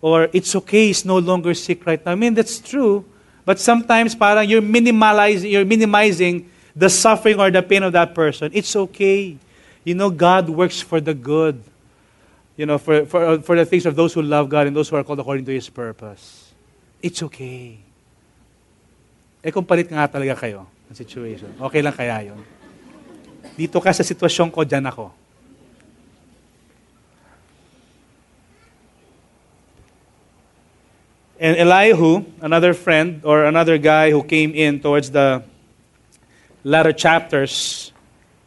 Or 0.00 0.28
it's 0.32 0.56
okay, 0.56 0.88
he's 0.88 1.04
no 1.04 1.18
longer 1.18 1.54
sick 1.54 1.86
right 1.86 2.04
now. 2.04 2.10
I 2.10 2.14
mean, 2.16 2.34
that's 2.34 2.58
true. 2.58 3.04
But 3.44 3.60
sometimes 3.60 4.16
parang 4.16 4.48
you're 4.48 4.60
minimalizing, 4.60 5.52
you're 5.52 5.64
minimizing 5.64 6.50
the 6.78 6.88
suffering 6.88 7.40
or 7.40 7.50
the 7.50 7.62
pain 7.62 7.82
of 7.82 7.92
that 7.92 8.14
person. 8.14 8.54
It's 8.54 8.74
okay. 8.76 9.36
You 9.82 9.94
know, 9.94 10.10
God 10.10 10.48
works 10.48 10.80
for 10.80 11.00
the 11.00 11.12
good. 11.12 11.58
You 12.56 12.66
know, 12.66 12.78
for, 12.78 13.04
for, 13.04 13.42
for 13.42 13.56
the 13.56 13.66
things 13.66 13.86
of 13.86 13.96
those 13.96 14.14
who 14.14 14.22
love 14.22 14.48
God 14.48 14.66
and 14.66 14.76
those 14.76 14.88
who 14.88 14.96
are 14.96 15.02
called 15.02 15.18
according 15.18 15.44
to 15.46 15.52
His 15.52 15.68
purpose. 15.68 16.54
It's 17.02 17.22
okay. 17.22 17.78
Eh 19.42 19.50
kung 19.50 19.66
palit 19.66 19.90
nga 19.90 20.06
talaga 20.10 20.34
kayo 20.34 20.66
ng 20.90 20.96
situation, 20.98 21.50
okay 21.62 21.78
lang 21.78 21.94
kaya 21.94 22.34
yun? 22.34 22.42
Dito 23.54 23.78
ka 23.78 23.94
sa 23.94 24.02
sitwasyon 24.02 24.50
ko, 24.50 24.66
dyan 24.66 24.82
ako. 24.90 25.14
And 31.38 31.54
Elihu, 31.54 32.26
another 32.42 32.74
friend 32.74 33.22
or 33.22 33.46
another 33.46 33.78
guy 33.78 34.10
who 34.10 34.26
came 34.26 34.58
in 34.58 34.82
towards 34.82 35.14
the 35.14 35.46
latter 36.68 36.92
chapters, 36.92 37.92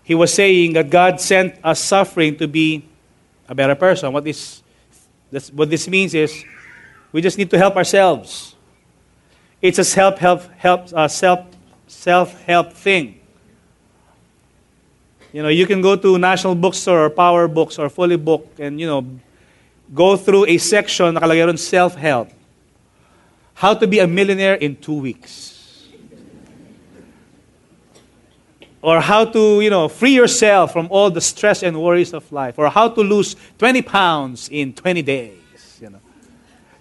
he 0.04 0.16
was 0.16 0.34
saying 0.34 0.74
that 0.74 0.90
God 0.90 1.20
sent 1.20 1.56
us 1.64 1.80
suffering 1.80 2.38
to 2.38 2.48
be 2.48 2.86
a 3.48 3.56
better 3.56 3.76
person. 3.76 4.14
What 4.14 4.24
this, 4.24 4.62
this 5.32 5.52
what 5.52 5.70
this 5.70 5.88
means 5.88 6.14
is 6.14 6.44
we 7.12 7.22
just 7.22 7.38
need 7.38 7.50
to 7.52 7.58
help 7.58 7.76
ourselves. 7.76 8.56
It's 9.62 9.80
a 9.80 9.84
self 9.84 10.20
help 10.20 10.44
help 10.58 10.94
uh, 10.94 11.08
self 11.08 11.46
self 11.88 12.42
help 12.44 12.74
thing. 12.74 13.20
You 15.34 15.44
know, 15.44 15.50
you 15.50 15.66
can 15.66 15.82
go 15.82 15.96
to 15.96 16.18
National 16.18 16.56
Bookstore 16.56 17.06
or 17.06 17.10
Power 17.10 17.48
Books 17.48 17.80
or 17.80 17.90
Fully 17.90 18.18
Book 18.18 18.52
and, 18.60 18.80
you 18.82 18.88
know, 18.88 19.08
go 19.94 20.18
through 20.18 20.46
a 20.48 20.58
section 20.58 21.16
ron 21.16 21.58
self-help. 21.58 22.30
How 23.54 23.74
to 23.76 23.88
be 23.88 24.00
a 24.00 24.08
millionaire 24.08 24.56
in 24.56 24.76
two 24.76 25.00
weeks. 25.00 25.51
Or 28.82 29.00
how 29.00 29.26
to, 29.26 29.62
you 29.62 29.70
know, 29.70 29.88
free 29.88 30.16
yourself 30.16 30.74
from 30.74 30.88
all 30.90 31.12
the 31.12 31.22
stress 31.22 31.62
and 31.62 31.80
worries 31.80 32.14
of 32.14 32.32
life. 32.32 32.58
Or 32.58 32.70
how 32.70 32.90
to 32.90 33.02
lose 33.02 33.36
20 33.60 33.82
pounds 33.84 34.50
in 34.50 34.74
20 34.74 35.02
days, 35.04 35.38
you 35.80 35.90
know. 35.90 36.00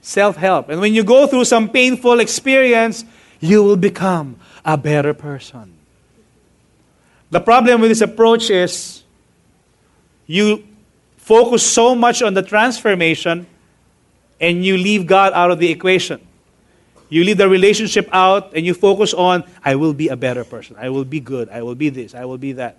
Self-help. 0.01 0.71
And 0.71 0.81
when 0.81 0.95
you 0.95 1.05
go 1.05 1.27
through 1.27 1.45
some 1.45 1.69
painful 1.69 2.21
experience, 2.21 3.05
you 3.39 3.63
will 3.63 3.77
become 3.77 4.37
a 4.65 4.79
better 4.79 5.13
person. 5.13 5.75
The 7.31 7.41
problem 7.41 7.81
with 7.81 7.91
this 7.91 8.01
approach 8.01 8.51
is 8.51 9.03
you 10.27 10.65
focus 11.19 11.63
so 11.63 11.95
much 11.95 12.23
on 12.23 12.35
the 12.35 12.43
transformation 12.43 13.47
and 14.41 14.65
you 14.65 14.77
leave 14.77 15.07
God 15.07 15.33
out 15.35 15.51
of 15.51 15.59
the 15.59 15.71
equation. 15.71 16.21
You 17.11 17.25
leave 17.25 17.39
the 17.39 17.49
relationship 17.49 18.09
out 18.13 18.55
and 18.55 18.65
you 18.65 18.73
focus 18.73 19.13
on, 19.13 19.45
I 19.65 19.75
will 19.75 19.93
be 19.93 20.09
a 20.09 20.17
better 20.17 20.45
person. 20.45 20.77
I 20.79 20.89
will 20.89 21.05
be 21.05 21.21
good. 21.21 21.49
I 21.51 21.63
will 21.63 21.75
be 21.75 21.91
this. 21.91 22.15
I 22.15 22.25
will 22.25 22.39
be 22.39 22.53
that. 22.53 22.79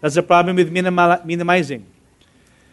That's 0.00 0.16
the 0.16 0.22
problem 0.22 0.56
with 0.56 0.72
minimizing. 0.72 1.86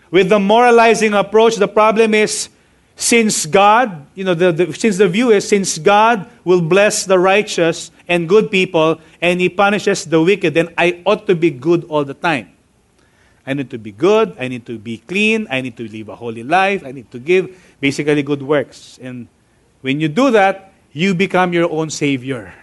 With 0.09 0.29
the 0.29 0.39
moralizing 0.39 1.13
approach, 1.13 1.57
the 1.57 1.67
problem 1.67 2.13
is 2.13 2.49
since 2.95 3.45
God, 3.45 4.05
you 4.15 4.23
know, 4.23 4.33
the, 4.33 4.51
the, 4.51 4.73
since 4.73 4.97
the 4.97 5.07
view 5.07 5.31
is 5.31 5.47
since 5.47 5.77
God 5.77 6.29
will 6.43 6.61
bless 6.61 7.05
the 7.05 7.19
righteous 7.19 7.91
and 8.07 8.27
good 8.27 8.51
people 8.51 8.99
and 9.21 9.39
He 9.39 9.49
punishes 9.49 10.05
the 10.05 10.21
wicked, 10.21 10.53
then 10.53 10.73
I 10.77 11.01
ought 11.05 11.27
to 11.27 11.35
be 11.35 11.51
good 11.51 11.83
all 11.85 12.05
the 12.05 12.13
time. 12.13 12.51
I 13.45 13.53
need 13.53 13.69
to 13.71 13.77
be 13.77 13.91
good. 13.91 14.35
I 14.39 14.47
need 14.47 14.65
to 14.67 14.77
be 14.77 14.99
clean. 14.99 15.47
I 15.49 15.61
need 15.61 15.75
to 15.77 15.87
live 15.87 16.09
a 16.09 16.15
holy 16.15 16.43
life. 16.43 16.85
I 16.85 16.91
need 16.91 17.09
to 17.11 17.19
give 17.19 17.57
basically 17.79 18.21
good 18.23 18.43
works. 18.43 18.99
And 19.01 19.27
when 19.81 19.99
you 19.99 20.07
do 20.07 20.31
that, 20.31 20.73
you 20.93 21.13
become 21.13 21.53
your 21.53 21.69
own 21.69 21.89
savior. 21.89 22.53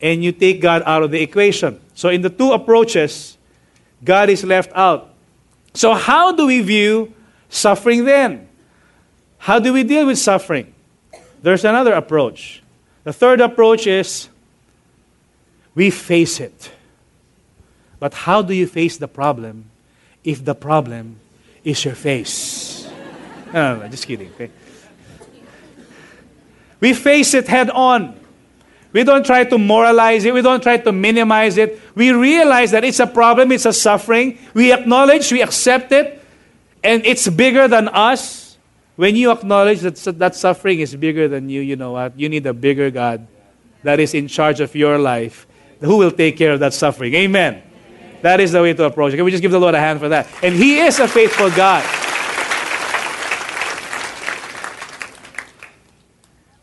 And 0.00 0.24
you 0.24 0.32
take 0.32 0.60
God 0.60 0.82
out 0.86 1.02
of 1.02 1.10
the 1.10 1.20
equation. 1.20 1.80
So, 1.94 2.08
in 2.08 2.22
the 2.22 2.30
two 2.30 2.52
approaches, 2.52 3.36
God 4.02 4.30
is 4.30 4.44
left 4.44 4.70
out. 4.74 5.12
So, 5.74 5.94
how 5.94 6.32
do 6.32 6.46
we 6.46 6.62
view 6.62 7.12
suffering 7.48 8.04
then? 8.04 8.48
How 9.38 9.58
do 9.58 9.72
we 9.72 9.84
deal 9.84 10.06
with 10.06 10.18
suffering? 10.18 10.72
There's 11.42 11.64
another 11.64 11.92
approach. 11.92 12.62
The 13.04 13.12
third 13.12 13.40
approach 13.40 13.86
is 13.86 14.28
we 15.74 15.90
face 15.90 16.40
it. 16.40 16.70
But 17.98 18.14
how 18.14 18.42
do 18.42 18.54
you 18.54 18.66
face 18.66 18.96
the 18.96 19.08
problem 19.08 19.70
if 20.24 20.44
the 20.44 20.54
problem 20.54 21.16
is 21.64 21.84
your 21.84 21.94
face? 21.94 22.88
no, 23.52 23.76
no, 23.76 23.82
no, 23.82 23.88
just 23.88 24.06
kidding. 24.06 24.30
Okay? 24.34 24.50
We 26.80 26.94
face 26.94 27.34
it 27.34 27.46
head 27.46 27.70
on. 27.70 28.18
We 28.92 29.04
don't 29.04 29.24
try 29.24 29.44
to 29.44 29.58
moralize 29.58 30.24
it. 30.24 30.34
We 30.34 30.42
don't 30.42 30.62
try 30.62 30.78
to 30.78 30.90
minimize 30.90 31.56
it. 31.58 31.80
We 31.94 32.10
realize 32.10 32.72
that 32.72 32.82
it's 32.82 32.98
a 32.98 33.06
problem, 33.06 33.52
it's 33.52 33.66
a 33.66 33.72
suffering. 33.72 34.38
We 34.52 34.72
acknowledge, 34.72 35.30
we 35.30 35.42
accept 35.42 35.92
it, 35.92 36.20
and 36.82 37.04
it's 37.06 37.28
bigger 37.28 37.68
than 37.68 37.88
us. 37.88 38.56
When 38.96 39.16
you 39.16 39.30
acknowledge 39.30 39.80
that 39.80 39.96
that 40.18 40.34
suffering 40.34 40.80
is 40.80 40.94
bigger 40.96 41.28
than 41.28 41.48
you, 41.48 41.60
you 41.60 41.76
know 41.76 41.92
what? 41.92 42.18
You 42.18 42.28
need 42.28 42.46
a 42.46 42.52
bigger 42.52 42.90
God 42.90 43.26
that 43.82 44.00
is 44.00 44.12
in 44.12 44.28
charge 44.28 44.60
of 44.60 44.74
your 44.74 44.98
life 44.98 45.46
who 45.80 45.96
will 45.96 46.10
take 46.10 46.36
care 46.36 46.52
of 46.52 46.60
that 46.60 46.74
suffering. 46.74 47.14
Amen. 47.14 47.62
That 48.22 48.40
is 48.40 48.52
the 48.52 48.60
way 48.60 48.74
to 48.74 48.84
approach 48.84 49.14
it. 49.14 49.16
Can 49.16 49.24
we 49.24 49.30
just 49.30 49.40
give 49.40 49.52
the 49.52 49.60
Lord 49.60 49.74
a 49.74 49.78
hand 49.78 50.00
for 50.00 50.10
that? 50.10 50.26
And 50.42 50.54
He 50.54 50.80
is 50.80 50.98
a 50.98 51.08
faithful 51.08 51.50
God. 51.50 51.84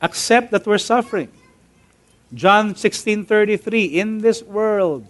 Accept 0.08 0.52
that 0.52 0.65
we're 0.65 0.78
suffering. 0.78 1.28
John 2.34 2.76
16:33 2.76 3.91
In 3.91 4.20
this 4.20 4.41
world 4.41 5.06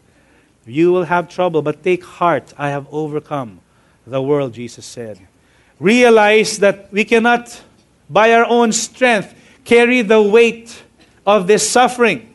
you 0.65 0.91
will 0.91 1.05
have 1.05 1.29
trouble 1.29 1.61
but 1.61 1.83
take 1.83 2.03
heart 2.03 2.51
I 2.57 2.69
have 2.69 2.87
overcome 2.91 3.61
the 4.07 4.19
world 4.19 4.53
Jesus 4.53 4.85
said. 4.85 5.21
Realize 5.79 6.57
that 6.65 6.91
we 6.91 7.05
cannot 7.05 7.61
by 8.09 8.33
our 8.33 8.45
own 8.49 8.71
strength 8.73 9.35
carry 9.63 10.01
the 10.01 10.21
weight 10.21 10.81
of 11.27 11.45
this 11.45 11.69
suffering. 11.69 12.33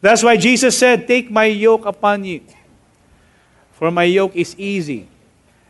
That's 0.00 0.24
why 0.24 0.36
Jesus 0.36 0.76
said, 0.76 1.06
Take 1.06 1.30
my 1.30 1.44
yoke 1.44 1.86
upon 1.86 2.24
you. 2.24 2.42
For 3.78 3.92
my 3.92 4.02
yoke 4.02 4.34
is 4.34 4.58
easy 4.58 5.06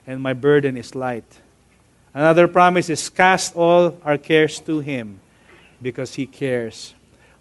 and 0.07 0.23
my 0.23 0.33
burden 0.33 0.79
is 0.79 0.95
light. 0.95 1.29
Another 2.15 2.49
promise 2.49 2.89
is 2.89 3.11
cast 3.11 3.55
all 3.55 4.01
our 4.03 4.17
cares 4.17 4.59
to 4.61 4.81
Him 4.81 5.21
because 5.81 6.15
He 6.15 6.27
cares 6.27 6.95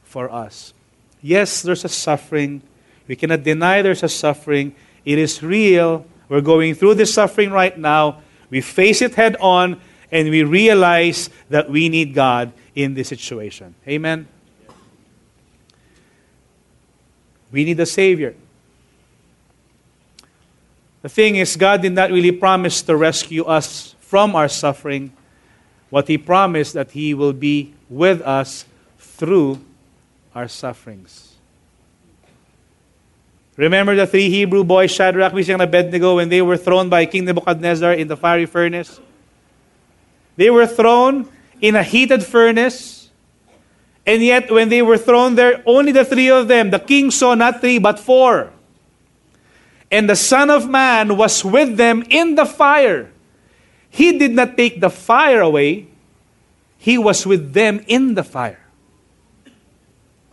for 0.04 0.32
us. 0.32 0.73
Yes, 1.21 1.62
there's 1.62 1.86
a 1.86 1.89
suffering. 1.89 2.62
We 3.08 3.15
cannot 3.15 3.43
deny 3.43 3.82
there's 3.82 4.04
a 4.04 4.10
suffering. 4.10 4.76
It 5.06 5.17
is 5.17 5.41
real. 5.41 6.06
We're 6.30 6.41
going 6.41 6.76
through 6.76 6.95
this 6.95 7.13
suffering 7.13 7.52
right 7.52 7.78
now. 7.78 8.21
We 8.50 8.62
face 8.62 9.02
it 9.02 9.15
head 9.15 9.36
on 9.39 9.80
and 10.12 10.30
we 10.30 10.43
realize 10.43 11.30
that 11.50 11.69
we 11.69 11.89
need 11.89 12.13
God 12.13 12.54
in 12.76 12.93
this 12.93 13.10
situation. 13.10 13.76
Amen. 13.88 14.28
We 17.52 17.65
need 17.65 17.80
a 17.80 17.86
Savior. 17.86 18.36
The 21.02 21.10
thing 21.10 21.38
is, 21.38 21.56
God 21.56 21.82
did 21.82 21.93
not 21.93 22.12
really 22.12 22.32
promise 22.32 22.82
to 22.84 22.95
rescue 22.95 23.43
us 23.43 23.95
from 24.00 24.36
our 24.36 24.50
suffering. 24.50 25.13
What 25.89 26.08
He 26.08 26.17
promised 26.17 26.73
that 26.73 26.91
He 26.91 27.13
will 27.13 27.34
be 27.34 27.73
with 27.89 28.21
us 28.21 28.65
through 28.97 29.60
our 30.36 30.47
sufferings. 30.47 31.36
Remember 33.56 33.95
the 33.95 34.06
three 34.06 34.30
Hebrew 34.30 34.63
boys, 34.63 34.91
Shadrach, 34.91 35.34
Meshach, 35.34 35.54
and 35.54 35.62
Abednego, 35.63 36.17
when 36.17 36.30
they 36.30 36.43
were 36.43 36.58
thrown 36.58 36.89
by 36.89 37.08
King 37.08 37.26
Nebuchadnezzar 37.26 37.93
in 37.93 38.08
the 38.08 38.15
fiery 38.15 38.45
furnace? 38.45 39.00
They 40.36 40.52
were 40.52 40.67
thrown 40.67 41.28
in 41.60 41.76
a 41.76 41.82
heated 41.82 42.23
furnace, 42.23 43.10
and 44.06 44.21
yet 44.21 44.52
when 44.52 44.69
they 44.69 44.84
were 44.84 44.97
thrown 44.97 45.34
there, 45.34 45.63
only 45.65 45.91
the 45.91 46.06
three 46.06 46.30
of 46.30 46.47
them, 46.47 46.69
the 46.69 46.80
king 46.80 47.10
saw 47.10 47.34
not 47.34 47.60
three 47.60 47.80
but 47.80 48.00
four. 48.00 48.52
And 49.89 50.08
the 50.08 50.15
Son 50.15 50.52
of 50.52 50.69
Man 50.69 51.17
was 51.17 51.43
with 51.43 51.78
them 51.78 52.04
in 52.10 52.36
the 52.36 52.45
fire. 52.45 53.10
He 53.89 54.19
did 54.19 54.34
not 54.34 54.56
take 54.56 54.80
the 54.80 54.91
fire 54.91 55.41
away, 55.41 55.88
He 56.77 56.97
was 56.97 57.25
with 57.25 57.53
them 57.53 57.83
in 57.87 58.13
the 58.13 58.23
fire. 58.23 58.59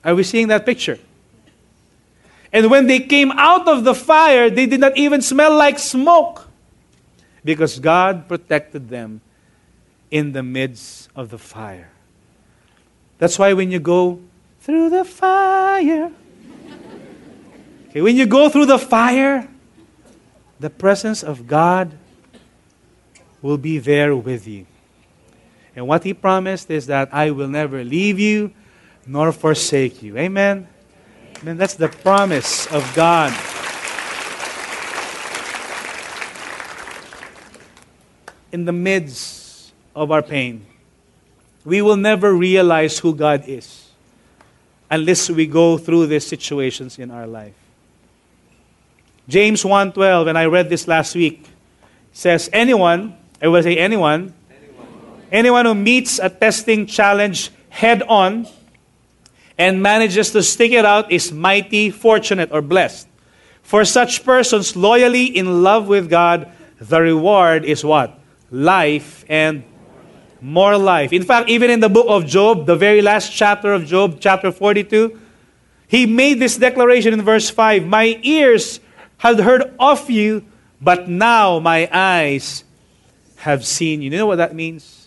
Are 0.04 0.14
we 0.14 0.22
seeing 0.22 0.48
that 0.48 0.66
picture? 0.66 0.98
And 2.52 2.70
when 2.70 2.86
they 2.86 3.00
came 3.00 3.32
out 3.32 3.66
of 3.66 3.84
the 3.84 3.94
fire, 3.94 4.50
they 4.50 4.66
did 4.66 4.80
not 4.80 4.96
even 4.96 5.22
smell 5.22 5.56
like 5.56 5.78
smoke 5.78 6.48
because 7.44 7.78
God 7.78 8.28
protected 8.28 8.88
them 8.88 9.20
in 10.10 10.32
the 10.32 10.42
midst 10.42 11.08
of 11.16 11.30
the 11.30 11.38
fire. 11.38 11.90
That's 13.18 13.38
why 13.38 13.52
when 13.54 13.70
you 13.70 13.80
go 13.80 14.20
through 14.60 14.90
the 14.90 15.04
fire, 15.04 16.12
Okay, 17.94 18.02
when 18.02 18.16
you 18.16 18.26
go 18.26 18.48
through 18.48 18.66
the 18.66 18.78
fire, 18.78 19.46
the 20.58 20.68
presence 20.68 21.22
of 21.22 21.46
God 21.46 21.96
will 23.40 23.56
be 23.56 23.78
there 23.78 24.16
with 24.16 24.48
you. 24.48 24.66
And 25.76 25.86
what 25.86 26.04
He 26.04 26.14
promised 26.14 26.70
is 26.70 26.86
that 26.86 27.12
I 27.12 27.30
will 27.30 27.48
never 27.48 27.82
leave 27.84 28.18
you 28.18 28.52
nor 29.06 29.32
forsake 29.32 30.02
you. 30.02 30.16
Amen? 30.16 30.68
Amen. 31.42 31.56
That's 31.56 31.74
the 31.74 31.88
promise 31.88 32.66
of 32.72 32.82
God. 32.94 33.32
In 38.52 38.64
the 38.64 38.72
midst 38.72 39.72
of 39.94 40.10
our 40.10 40.22
pain, 40.22 40.64
we 41.64 41.82
will 41.82 41.96
never 41.96 42.32
realize 42.32 42.98
who 42.98 43.14
God 43.14 43.44
is 43.46 43.88
unless 44.90 45.28
we 45.28 45.46
go 45.46 45.76
through 45.76 46.06
these 46.06 46.26
situations 46.26 46.98
in 46.98 47.10
our 47.10 47.26
life. 47.26 47.54
James 49.28 49.64
1:12 49.64 50.28
and 50.28 50.38
I 50.38 50.44
read 50.44 50.68
this 50.68 50.86
last 50.86 51.14
week 51.14 51.46
says 52.12 52.50
anyone 52.52 53.16
I 53.40 53.48
will 53.48 53.62
say 53.62 53.76
anyone 53.76 54.34
anyone 55.34 55.66
who 55.66 55.74
meets 55.74 56.18
a 56.18 56.30
testing 56.30 56.86
challenge 56.86 57.50
head 57.68 58.02
on 58.04 58.46
and 59.58 59.82
manages 59.82 60.30
to 60.30 60.42
stick 60.42 60.70
it 60.70 60.84
out 60.84 61.10
is 61.10 61.32
mighty 61.32 61.90
fortunate 61.90 62.50
or 62.52 62.62
blessed 62.62 63.08
for 63.62 63.84
such 63.84 64.24
persons 64.24 64.76
loyally 64.76 65.26
in 65.26 65.62
love 65.62 65.88
with 65.88 66.08
God 66.08 66.50
the 66.80 67.00
reward 67.00 67.64
is 67.64 67.84
what 67.84 68.18
life 68.50 69.24
and 69.28 69.64
more 70.40 70.78
life 70.78 71.12
in 71.12 71.24
fact 71.24 71.50
even 71.50 71.70
in 71.70 71.80
the 71.80 71.88
book 71.88 72.06
of 72.08 72.24
Job 72.24 72.66
the 72.66 72.76
very 72.76 73.02
last 73.02 73.32
chapter 73.32 73.72
of 73.72 73.84
Job 73.84 74.18
chapter 74.20 74.52
42 74.52 75.20
he 75.88 76.06
made 76.06 76.38
this 76.38 76.56
declaration 76.56 77.12
in 77.12 77.22
verse 77.22 77.50
5 77.50 77.84
my 77.84 78.18
ears 78.22 78.80
had 79.24 79.40
heard 79.40 79.74
of 79.78 80.10
you, 80.10 80.44
but 80.80 81.08
now 81.08 81.58
my 81.58 81.88
eyes 81.90 82.64
have 83.36 83.64
seen 83.64 84.02
you. 84.02 84.10
You 84.10 84.18
know 84.18 84.26
what 84.26 84.36
that 84.36 84.54
means? 84.54 85.03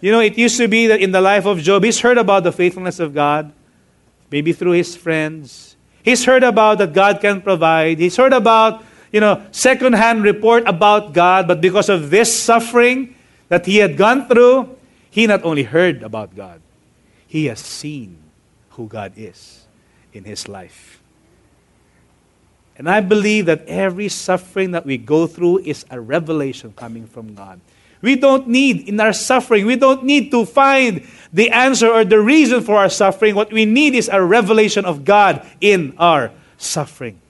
You 0.00 0.12
know, 0.12 0.20
it 0.20 0.38
used 0.38 0.56
to 0.56 0.68
be 0.68 0.86
that 0.86 1.00
in 1.00 1.12
the 1.12 1.20
life 1.20 1.44
of 1.44 1.60
Job, 1.60 1.84
he's 1.84 2.00
heard 2.00 2.18
about 2.18 2.44
the 2.44 2.52
faithfulness 2.52 3.00
of 3.00 3.14
God, 3.14 3.52
maybe 4.30 4.52
through 4.52 4.72
his 4.72 4.96
friends. 4.96 5.76
He's 6.02 6.24
heard 6.24 6.42
about 6.42 6.78
that 6.78 6.92
God 6.92 7.20
can 7.20 7.42
provide. 7.42 7.98
He's 7.98 8.16
heard 8.16 8.32
about, 8.32 8.82
you 9.12 9.20
know, 9.20 9.44
secondhand 9.50 10.22
report 10.22 10.64
about 10.66 11.12
God, 11.12 11.46
but 11.46 11.60
because 11.60 11.88
of 11.88 12.10
this 12.10 12.34
suffering 12.34 13.14
that 13.48 13.66
he 13.66 13.76
had 13.76 13.96
gone 13.96 14.26
through, 14.26 14.76
he 15.10 15.26
not 15.26 15.44
only 15.44 15.64
heard 15.64 16.02
about 16.02 16.34
God, 16.34 16.62
he 17.26 17.46
has 17.46 17.58
seen 17.58 18.16
who 18.70 18.86
God 18.86 19.12
is 19.16 19.66
in 20.12 20.24
his 20.24 20.48
life. 20.48 21.02
And 22.76 22.88
I 22.88 23.00
believe 23.00 23.44
that 23.46 23.66
every 23.66 24.08
suffering 24.08 24.70
that 24.70 24.86
we 24.86 24.96
go 24.96 25.26
through 25.26 25.58
is 25.58 25.84
a 25.90 26.00
revelation 26.00 26.72
coming 26.72 27.06
from 27.06 27.34
God. 27.34 27.60
We 28.02 28.16
don't 28.16 28.48
need, 28.48 28.88
in 28.88 28.98
our 29.00 29.12
suffering, 29.12 29.66
we 29.66 29.76
don't 29.76 30.04
need 30.04 30.30
to 30.30 30.46
find 30.46 31.06
the 31.32 31.50
answer 31.50 31.88
or 31.88 32.04
the 32.04 32.20
reason 32.20 32.62
for 32.62 32.76
our 32.76 32.88
suffering. 32.88 33.34
What 33.34 33.52
we 33.52 33.64
need 33.64 33.94
is 33.94 34.08
a 34.08 34.22
revelation 34.22 34.84
of 34.84 35.04
God 35.04 35.46
in 35.60 35.94
our 35.98 36.32
suffering. 36.56 37.20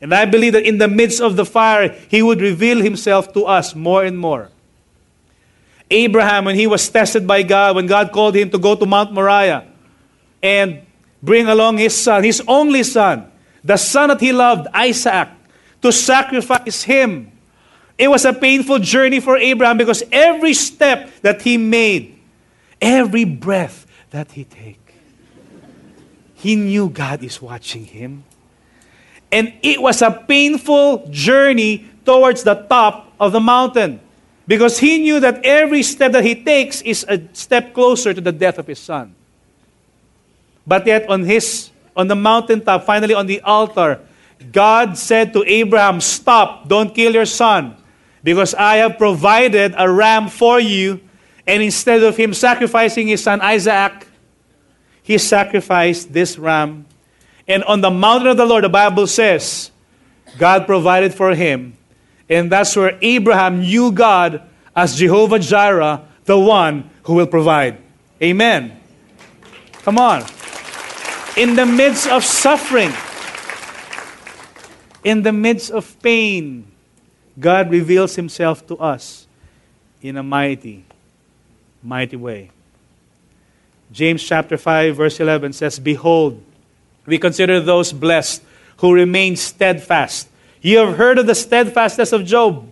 And 0.00 0.14
I 0.14 0.24
believe 0.24 0.52
that 0.54 0.66
in 0.66 0.78
the 0.78 0.88
midst 0.88 1.20
of 1.20 1.36
the 1.36 1.46
fire, 1.46 1.96
He 2.08 2.22
would 2.22 2.40
reveal 2.40 2.80
Himself 2.82 3.32
to 3.34 3.44
us 3.44 3.74
more 3.74 4.04
and 4.04 4.18
more. 4.18 4.50
Abraham, 5.90 6.46
when 6.46 6.56
he 6.56 6.66
was 6.66 6.88
tested 6.88 7.26
by 7.26 7.42
God, 7.42 7.76
when 7.76 7.86
God 7.86 8.10
called 8.10 8.34
him 8.34 8.50
to 8.50 8.58
go 8.58 8.74
to 8.74 8.86
Mount 8.86 9.12
Moriah 9.12 9.66
and 10.42 10.82
bring 11.22 11.46
along 11.46 11.78
his 11.78 11.96
son, 11.96 12.24
his 12.24 12.42
only 12.48 12.82
son, 12.82 13.30
the 13.62 13.76
son 13.76 14.08
that 14.08 14.20
he 14.20 14.32
loved, 14.32 14.66
Isaac, 14.74 15.28
to 15.82 15.92
sacrifice 15.92 16.82
him. 16.82 17.30
It 17.96 18.08
was 18.08 18.24
a 18.24 18.32
painful 18.32 18.80
journey 18.80 19.20
for 19.20 19.36
Abraham 19.36 19.78
because 19.78 20.02
every 20.10 20.54
step 20.54 21.10
that 21.22 21.42
he 21.42 21.56
made, 21.56 22.18
every 22.80 23.24
breath 23.24 23.86
that 24.10 24.32
he 24.32 24.44
take, 24.44 24.80
he 26.34 26.56
knew 26.56 26.88
God 26.88 27.22
is 27.22 27.40
watching 27.40 27.84
him. 27.84 28.24
And 29.30 29.52
it 29.62 29.80
was 29.80 30.02
a 30.02 30.10
painful 30.10 31.08
journey 31.10 31.88
towards 32.04 32.42
the 32.42 32.54
top 32.54 33.12
of 33.18 33.32
the 33.32 33.40
mountain. 33.40 34.00
Because 34.46 34.78
he 34.78 34.98
knew 34.98 35.20
that 35.20 35.44
every 35.44 35.82
step 35.82 36.12
that 36.12 36.24
he 36.24 36.44
takes 36.44 36.82
is 36.82 37.06
a 37.08 37.22
step 37.32 37.72
closer 37.72 38.12
to 38.12 38.20
the 38.20 38.32
death 38.32 38.58
of 38.58 38.66
his 38.66 38.78
son. 38.78 39.14
But 40.66 40.86
yet, 40.86 41.08
on, 41.08 41.24
his, 41.24 41.70
on 41.96 42.08
the 42.08 42.14
mountaintop, 42.14 42.84
finally 42.84 43.14
on 43.14 43.26
the 43.26 43.40
altar, 43.40 44.00
God 44.52 44.98
said 44.98 45.32
to 45.32 45.44
Abraham, 45.46 46.00
Stop, 46.00 46.68
don't 46.68 46.94
kill 46.94 47.14
your 47.14 47.26
son, 47.26 47.76
because 48.24 48.54
I 48.54 48.76
have 48.76 48.98
provided 48.98 49.74
a 49.78 49.88
ram 49.88 50.28
for 50.28 50.58
you. 50.58 51.00
And 51.46 51.62
instead 51.62 52.02
of 52.02 52.16
him 52.16 52.34
sacrificing 52.34 53.06
his 53.06 53.22
son 53.22 53.40
Isaac, 53.40 54.08
he 55.02 55.18
sacrificed 55.18 56.12
this 56.12 56.38
ram. 56.38 56.86
And 57.46 57.62
on 57.64 57.82
the 57.82 57.90
mountain 57.90 58.28
of 58.28 58.36
the 58.36 58.46
Lord, 58.46 58.64
the 58.64 58.70
Bible 58.70 59.06
says, 59.06 59.70
God 60.38 60.66
provided 60.66 61.14
for 61.14 61.34
him 61.34 61.76
and 62.28 62.50
that's 62.50 62.74
where 62.76 62.98
Abraham 63.02 63.60
knew 63.60 63.92
God 63.92 64.42
as 64.74 64.96
Jehovah 64.96 65.38
Jireh, 65.38 66.06
the 66.24 66.38
one 66.38 66.90
who 67.04 67.14
will 67.14 67.26
provide. 67.26 67.78
Amen. 68.22 68.80
Come 69.82 69.98
on. 69.98 70.24
In 71.36 71.56
the 71.56 71.66
midst 71.66 72.08
of 72.08 72.24
suffering, 72.24 72.92
in 75.02 75.22
the 75.22 75.32
midst 75.32 75.70
of 75.70 76.00
pain, 76.00 76.66
God 77.38 77.70
reveals 77.70 78.16
himself 78.16 78.66
to 78.68 78.76
us 78.78 79.26
in 80.02 80.16
a 80.16 80.22
mighty, 80.22 80.84
mighty 81.82 82.16
way. 82.16 82.50
James 83.92 84.22
chapter 84.22 84.56
5, 84.56 84.96
verse 84.96 85.20
11 85.20 85.52
says, 85.52 85.78
Behold, 85.78 86.42
we 87.06 87.18
consider 87.18 87.60
those 87.60 87.92
blessed 87.92 88.42
who 88.78 88.92
remain 88.92 89.36
steadfast 89.36 90.28
you 90.64 90.78
have 90.78 90.96
heard 90.96 91.18
of 91.18 91.26
the 91.26 91.34
steadfastness 91.34 92.10
of 92.12 92.24
Job, 92.24 92.66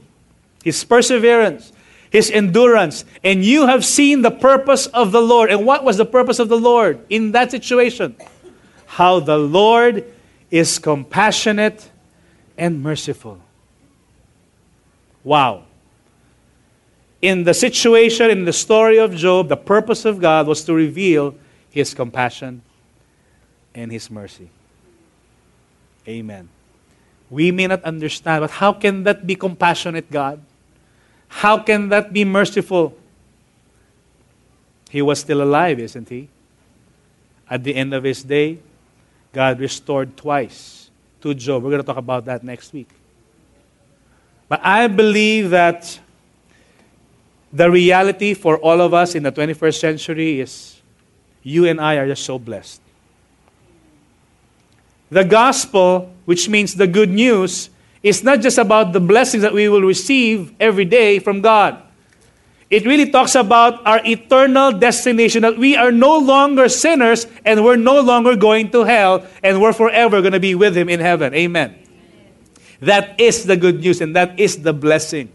his 0.65 0.83
perseverance, 0.83 1.75
his 2.09 2.31
endurance, 2.31 3.05
and 3.23 3.45
you 3.45 3.67
have 3.67 3.85
seen 3.85 4.23
the 4.23 4.31
purpose 4.31 4.87
of 4.87 5.13
the 5.13 5.21
Lord. 5.21 5.51
And 5.51 5.67
what 5.67 5.85
was 5.85 5.99
the 5.99 6.07
purpose 6.07 6.39
of 6.39 6.49
the 6.49 6.57
Lord 6.57 7.05
in 7.11 7.33
that 7.33 7.51
situation? 7.51 8.17
How 8.87 9.21
the 9.21 9.37
Lord 9.37 10.11
is 10.51 10.79
compassionate 10.79 11.91
and 12.57 12.83
merciful. 12.83 13.42
Wow. 15.25 15.65
In 17.21 17.45
the 17.45 17.55
situation, 17.55 18.31
in 18.31 18.45
the 18.45 18.53
story 18.53 18.99
of 18.99 19.15
Job, 19.15 19.49
the 19.49 19.57
purpose 19.57 20.05
of 20.05 20.21
God 20.21 20.47
was 20.47 20.65
to 20.65 20.75
reveal 20.75 21.35
his 21.71 21.95
compassion 21.95 22.63
and 23.75 23.93
his 23.93 24.11
mercy. 24.11 24.51
Amen. 26.07 26.49
We 27.31 27.51
may 27.53 27.69
not 27.69 27.83
understand, 27.85 28.43
but 28.43 28.51
how 28.51 28.73
can 28.73 29.05
that 29.05 29.27
be 29.27 29.37
compassionate, 29.37 30.11
God? 30.11 30.43
How 31.29 31.59
can 31.59 31.89
that 31.89 32.13
be 32.13 32.25
merciful? 32.25 32.95
He 34.91 35.01
was 35.01 35.21
still 35.21 35.43
alive, 35.43 35.79
isn't 35.79 36.09
he? 36.09 36.29
At 37.49 37.65
the 37.65 37.75
end 37.75 37.95
of 37.95 38.05
his 38.05 38.23
day, 38.23 38.59
God 39.33 39.61
restored 39.61 40.17
twice 40.17 40.91
to 41.23 41.33
Job. 41.33 41.63
We're 41.63 41.71
going 41.71 41.81
to 41.81 41.87
talk 41.87 41.97
about 41.97 42.27
that 42.27 42.45
next 42.45 42.73
week. 42.73 42.91
But 44.53 44.61
I 44.63 44.87
believe 44.87 45.49
that 45.49 45.99
the 47.55 47.71
reality 47.71 48.35
for 48.35 48.59
all 48.59 48.83
of 48.83 48.93
us 48.93 49.15
in 49.15 49.23
the 49.23 49.33
21st 49.33 49.81
century 49.81 50.41
is 50.41 50.83
you 51.43 51.65
and 51.65 51.81
I 51.81 51.95
are 51.95 52.07
just 52.07 52.23
so 52.25 52.39
blessed. 52.39 52.83
The 55.09 55.25
gospel, 55.25 56.13
which 56.27 56.51
means 56.51 56.75
the 56.75 56.87
good 56.87 57.09
news, 57.09 57.71
is 58.03 58.23
not 58.23 58.43
just 58.43 58.59
about 58.59 58.93
the 58.93 59.01
blessings 59.01 59.43
that 59.43 59.55
we 59.55 59.71
will 59.71 59.81
receive 59.81 60.53
every 60.61 60.85
day 60.85 61.19
from 61.19 61.41
God. 61.41 61.81
It 62.69 62.85
really 62.85 63.11
talks 63.11 63.35
about 63.35 63.87
our 63.87 64.03
eternal 64.05 64.71
destination 64.71 65.41
that 65.45 65.57
we 65.57 65.79
are 65.79 65.91
no 65.91 66.19
longer 66.19 66.69
sinners 66.69 67.27
and 67.47 67.65
we're 67.65 67.77
no 67.77 68.03
longer 68.03 68.37
going 68.37 68.71
to 68.73 68.85
hell 68.85 69.27
and 69.43 69.63
we're 69.63 69.73
forever 69.73 70.21
going 70.21 70.35
to 70.35 70.41
be 70.41 70.55
with 70.55 70.77
Him 70.77 70.91
in 70.91 71.01
heaven. 71.01 71.33
Amen. 71.33 71.82
That 72.83 73.21
is 73.21 73.47
the 73.47 73.57
good 73.57 73.79
news 73.79 74.01
and 74.01 74.15
that 74.17 74.39
is 74.41 74.59
the 74.59 74.73
blessing. 74.75 75.31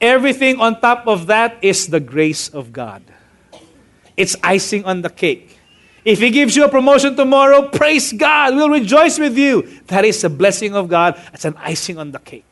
Everything 0.00 0.60
on 0.60 0.80
top 0.80 1.06
of 1.08 1.26
that 1.26 1.58
is 1.60 1.88
the 1.88 1.98
grace 1.98 2.48
of 2.48 2.72
God. 2.72 3.02
It's 4.16 4.36
icing 4.42 4.84
on 4.84 5.02
the 5.02 5.10
cake. 5.10 5.58
If 6.04 6.20
He 6.20 6.30
gives 6.30 6.54
you 6.54 6.64
a 6.64 6.68
promotion 6.68 7.16
tomorrow, 7.16 7.68
praise 7.68 8.12
God. 8.12 8.54
We'll 8.54 8.70
rejoice 8.70 9.18
with 9.18 9.36
you. 9.36 9.62
That 9.88 10.04
is 10.04 10.22
a 10.22 10.30
blessing 10.30 10.74
of 10.74 10.88
God. 10.88 11.20
It's 11.34 11.44
an 11.44 11.56
icing 11.58 11.98
on 11.98 12.12
the 12.12 12.18
cake. 12.20 12.46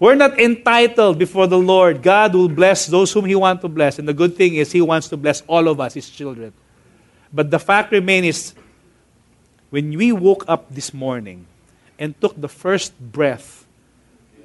We're 0.00 0.14
not 0.14 0.38
entitled 0.40 1.18
before 1.18 1.46
the 1.46 1.58
Lord. 1.58 2.02
God 2.02 2.34
will 2.34 2.48
bless 2.48 2.86
those 2.86 3.12
whom 3.12 3.26
He 3.26 3.34
wants 3.34 3.62
to 3.62 3.68
bless. 3.68 4.00
And 4.00 4.08
the 4.08 4.14
good 4.14 4.36
thing 4.36 4.56
is, 4.56 4.72
He 4.72 4.80
wants 4.80 5.08
to 5.08 5.16
bless 5.16 5.42
all 5.42 5.68
of 5.68 5.78
us, 5.78 5.94
His 5.94 6.10
children. 6.10 6.52
But 7.32 7.52
the 7.52 7.58
fact 7.60 7.92
remains 7.92 8.54
when 9.70 9.96
we 9.96 10.10
woke 10.10 10.44
up 10.48 10.66
this 10.70 10.92
morning 10.92 11.46
and 11.98 12.18
took 12.20 12.40
the 12.40 12.48
first 12.48 12.98
breath 13.00 13.66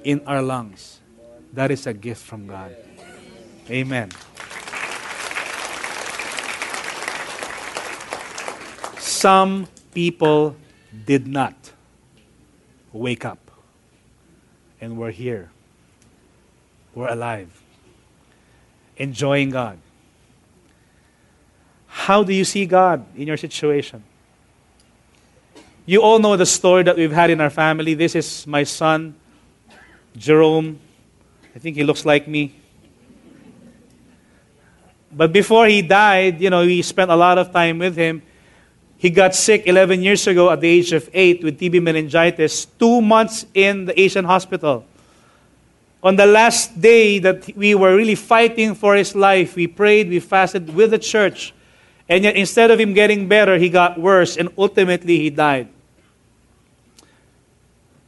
in 0.04 0.22
our 0.26 0.42
lungs, 0.42 1.00
that 1.52 1.70
is 1.70 1.86
a 1.86 1.92
gift 1.92 2.22
from 2.22 2.46
God. 2.46 2.74
Amen. 3.70 4.10
Some 8.98 9.68
people 9.94 10.56
did 11.06 11.26
not 11.26 11.72
wake 12.92 13.24
up. 13.24 13.38
And 14.80 14.98
we're 14.98 15.12
here. 15.12 15.50
We're 16.94 17.08
alive. 17.08 17.62
Enjoying 18.96 19.50
God. 19.50 19.78
How 21.86 22.24
do 22.24 22.32
you 22.32 22.44
see 22.44 22.66
God 22.66 23.06
in 23.16 23.28
your 23.28 23.36
situation? 23.36 24.02
You 25.84 26.00
all 26.00 26.20
know 26.20 26.36
the 26.36 26.46
story 26.46 26.84
that 26.84 26.96
we've 26.96 27.12
had 27.12 27.30
in 27.30 27.40
our 27.40 27.50
family. 27.50 27.94
This 27.94 28.14
is 28.14 28.46
my 28.46 28.62
son, 28.62 29.16
Jerome. 30.16 30.78
I 31.56 31.58
think 31.58 31.74
he 31.74 31.82
looks 31.82 32.04
like 32.04 32.28
me. 32.28 32.54
But 35.10 35.32
before 35.32 35.66
he 35.66 35.82
died, 35.82 36.40
you 36.40 36.50
know, 36.50 36.64
we 36.64 36.82
spent 36.82 37.10
a 37.10 37.16
lot 37.16 37.36
of 37.36 37.52
time 37.52 37.78
with 37.78 37.96
him. 37.96 38.22
He 38.96 39.10
got 39.10 39.34
sick 39.34 39.66
11 39.66 40.02
years 40.02 40.24
ago 40.28 40.50
at 40.50 40.60
the 40.60 40.68
age 40.68 40.92
of 40.92 41.10
8 41.12 41.42
with 41.42 41.58
TB 41.58 41.82
meningitis, 41.82 42.64
two 42.64 43.00
months 43.00 43.44
in 43.52 43.86
the 43.86 44.00
Asian 44.00 44.24
hospital. 44.24 44.86
On 46.00 46.14
the 46.14 46.26
last 46.26 46.80
day 46.80 47.18
that 47.18 47.56
we 47.56 47.74
were 47.74 47.96
really 47.96 48.14
fighting 48.14 48.76
for 48.76 48.94
his 48.94 49.16
life, 49.16 49.56
we 49.56 49.66
prayed, 49.66 50.08
we 50.08 50.20
fasted 50.20 50.72
with 50.72 50.92
the 50.92 50.98
church. 50.98 51.52
And 52.12 52.24
yet, 52.24 52.36
instead 52.36 52.70
of 52.70 52.78
him 52.78 52.92
getting 52.92 53.26
better, 53.26 53.56
he 53.56 53.70
got 53.70 53.98
worse, 53.98 54.36
and 54.36 54.50
ultimately 54.58 55.16
he 55.16 55.30
died. 55.30 55.68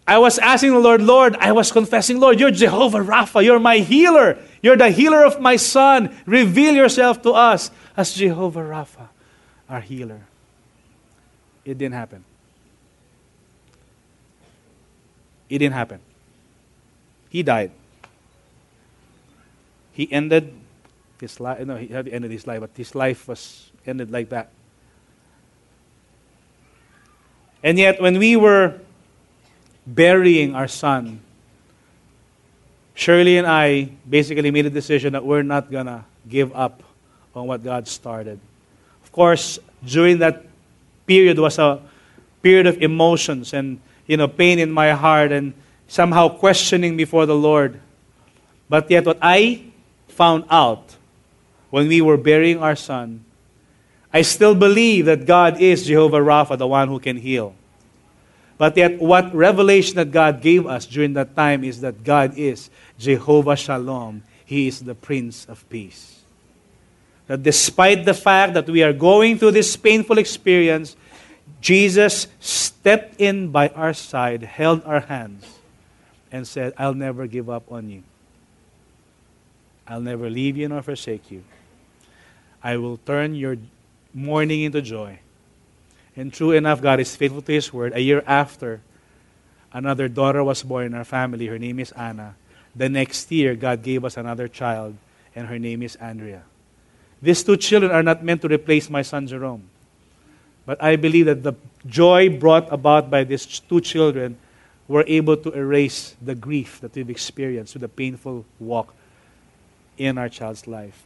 I 0.07 0.19
was 0.19 0.39
asking 0.39 0.73
the 0.75 0.79
Lord, 0.79 1.01
Lord, 1.01 1.37
I 1.41 1.53
was 1.53 1.73
confessing, 1.73 2.21
Lord, 2.21 2.39
you're 2.39 2.51
Jehovah 2.51 2.99
Rapha, 2.99 3.43
you're 3.43 3.59
my 3.59 3.79
healer, 3.79 4.37
you're 4.61 4.77
the 4.77 4.91
healer 4.91 5.25
of 5.25 5.41
my 5.41 5.57
son. 5.57 6.15
Reveal 6.27 6.75
yourself 6.75 7.23
to 7.23 7.33
us 7.33 7.71
as 7.97 8.13
Jehovah 8.13 8.61
Rapha, 8.61 9.09
our 9.71 9.81
healer. 9.81 10.21
It 11.65 11.79
didn't 11.79 11.95
happen. 11.95 12.25
It 15.49 15.61
didn't 15.61 15.77
happen. 15.77 16.01
He 17.31 17.43
died. 17.43 17.71
He 19.93 20.13
ended 20.13 20.53
his 21.19 21.41
life. 21.41 21.65
No, 21.65 21.77
he 21.77 21.87
had 21.87 22.07
ended 22.07 22.33
his 22.33 22.47
life, 22.47 22.61
but 22.61 22.71
his 22.77 22.95
life 22.95 23.27
was 23.27 23.71
ended 23.87 24.11
like 24.11 24.31
that. 24.31 24.51
And 27.63 27.79
yet, 27.79 28.01
when 28.01 28.19
we 28.19 28.37
were 28.37 28.81
burying 29.87 30.55
our 30.55 30.69
son, 30.69 31.21
Shirley 32.95 33.39
and 33.39 33.47
I 33.47 33.91
basically 34.09 34.51
made 34.51 34.67
a 34.67 34.71
decision 34.71 35.15
that 35.15 35.25
we're 35.25 35.43
not 35.43 35.71
going 35.71 35.87
to 35.87 36.05
give 36.29 36.55
up 36.55 36.83
on 37.35 37.47
what 37.47 37.65
God 37.65 37.89
started. 37.89 38.39
Of 39.03 39.11
course, 39.13 39.59
during 39.85 40.19
that 40.19 40.45
period 41.07 41.39
was 41.39 41.59
a 41.59 41.81
period 42.43 42.67
of 42.67 42.81
emotions 42.83 43.53
and 43.53 43.81
you 44.07 44.17
know 44.17 44.29
pain 44.29 44.59
in 44.59 44.71
my 44.71 44.93
heart 44.93 45.33
and 45.33 45.55
somehow 45.89 46.29
questioning 46.29 46.97
before 46.97 47.27
the 47.27 47.35
Lord. 47.35 47.81
But 48.69 48.91
yet 48.91 49.07
what 49.07 49.19
I 49.21 49.65
found 50.09 50.45
out 50.51 50.97
when 51.71 51.89
we 51.89 52.01
were 52.01 52.17
burying 52.17 52.59
our 52.63 52.77
son, 52.77 53.24
I 54.15 54.23
still 54.23 54.55
believe 54.55 55.07
that 55.07 55.27
God 55.27 55.61
is 55.61 55.87
Jehovah 55.87 56.21
Rapha, 56.21 56.57
the 56.57 56.69
one 56.69 56.87
who 56.87 57.01
can 57.01 57.17
heal. 57.17 57.53
But 58.57 58.77
yet, 58.77 59.01
what 59.01 59.35
revelation 59.35 59.97
that 59.97 60.13
God 60.13 60.41
gave 60.41 60.69
us 60.69 60.87
during 60.87 61.15
that 61.15 61.35
time 61.35 61.65
is 61.65 61.81
that 61.81 62.05
God 62.05 62.39
is 62.39 62.71
Jehovah 62.97 63.57
Shalom. 63.57 64.23
He 64.45 64.69
is 64.69 64.79
the 64.85 64.95
Prince 64.95 65.47
of 65.47 65.69
Peace. 65.69 66.21
That 67.27 67.43
despite 67.43 68.05
the 68.05 68.15
fact 68.15 68.55
that 68.55 68.69
we 68.69 68.85
are 68.85 68.93
going 68.93 69.37
through 69.37 69.51
this 69.51 69.77
painful 69.77 70.19
experience, 70.19 70.95
Jesus 71.61 72.29
stepped 72.39 73.21
in 73.21 73.51
by 73.51 73.71
our 73.71 73.95
side, 73.95 74.45
held 74.45 74.85
our 74.85 75.01
hands, 75.01 75.59
and 76.31 76.47
said, 76.47 76.73
I'll 76.79 76.95
never 76.95 77.27
give 77.27 77.51
up 77.51 77.73
on 77.73 77.91
you. 77.91 78.05
I'll 79.89 80.01
never 80.01 80.31
leave 80.31 80.57
you 80.57 80.69
nor 80.69 80.83
forsake 80.83 81.33
you. 81.33 81.43
I 82.63 82.77
will 82.77 82.99
turn 82.99 83.35
your 83.35 83.57
mourning 84.15 84.63
into 84.63 84.81
joy. 84.81 85.19
And 86.17 86.33
true 86.33 86.53
enough, 86.53 86.81
God 86.81 87.01
is 87.01 87.15
faithful 87.17 87.43
to 87.43 87.53
His 87.53 87.73
word. 87.73 87.93
A 87.95 88.01
year 88.01 88.23
after, 88.27 88.81
another 89.73 90.09
daughter 90.09 90.43
was 90.45 90.63
born 90.63 90.87
in 90.87 90.95
our 90.95 91.05
family. 91.05 91.47
Her 91.47 91.59
name 91.59 91.81
is 91.81 91.91
Anna. 91.93 92.37
The 92.75 92.89
next 92.89 93.31
year, 93.31 93.55
God 93.55 93.83
gave 93.83 94.05
us 94.05 94.17
another 94.17 94.47
child, 94.47 94.97
and 95.35 95.49
her 95.49 95.59
name 95.59 95.83
is 95.83 95.97
Andrea. 95.97 96.43
These 97.21 97.43
two 97.43 97.57
children 97.57 97.91
are 97.91 98.03
not 98.03 98.23
meant 98.23 98.43
to 98.43 98.49
replace 98.49 98.89
my 98.89 99.03
son 99.03 99.27
Jerome. 99.27 99.65
But 100.67 100.83
I 100.83 100.97
believe 100.97 101.27
that 101.27 101.43
the 101.43 101.55
joy 101.87 102.29
brought 102.31 102.73
about 102.73 103.11
by 103.11 103.25
these 103.25 103.47
two 103.47 103.81
children 103.81 104.39
were 104.89 105.05
able 105.07 105.37
to 105.37 105.51
erase 105.53 106.15
the 106.21 106.35
grief 106.35 106.81
that 106.81 106.95
we've 106.95 107.11
experienced 107.11 107.75
with 107.75 107.83
the 107.83 107.89
painful 107.89 108.45
walk 108.61 108.95
in 109.97 110.19
our 110.19 110.29
child's 110.29 110.67
life. 110.67 111.05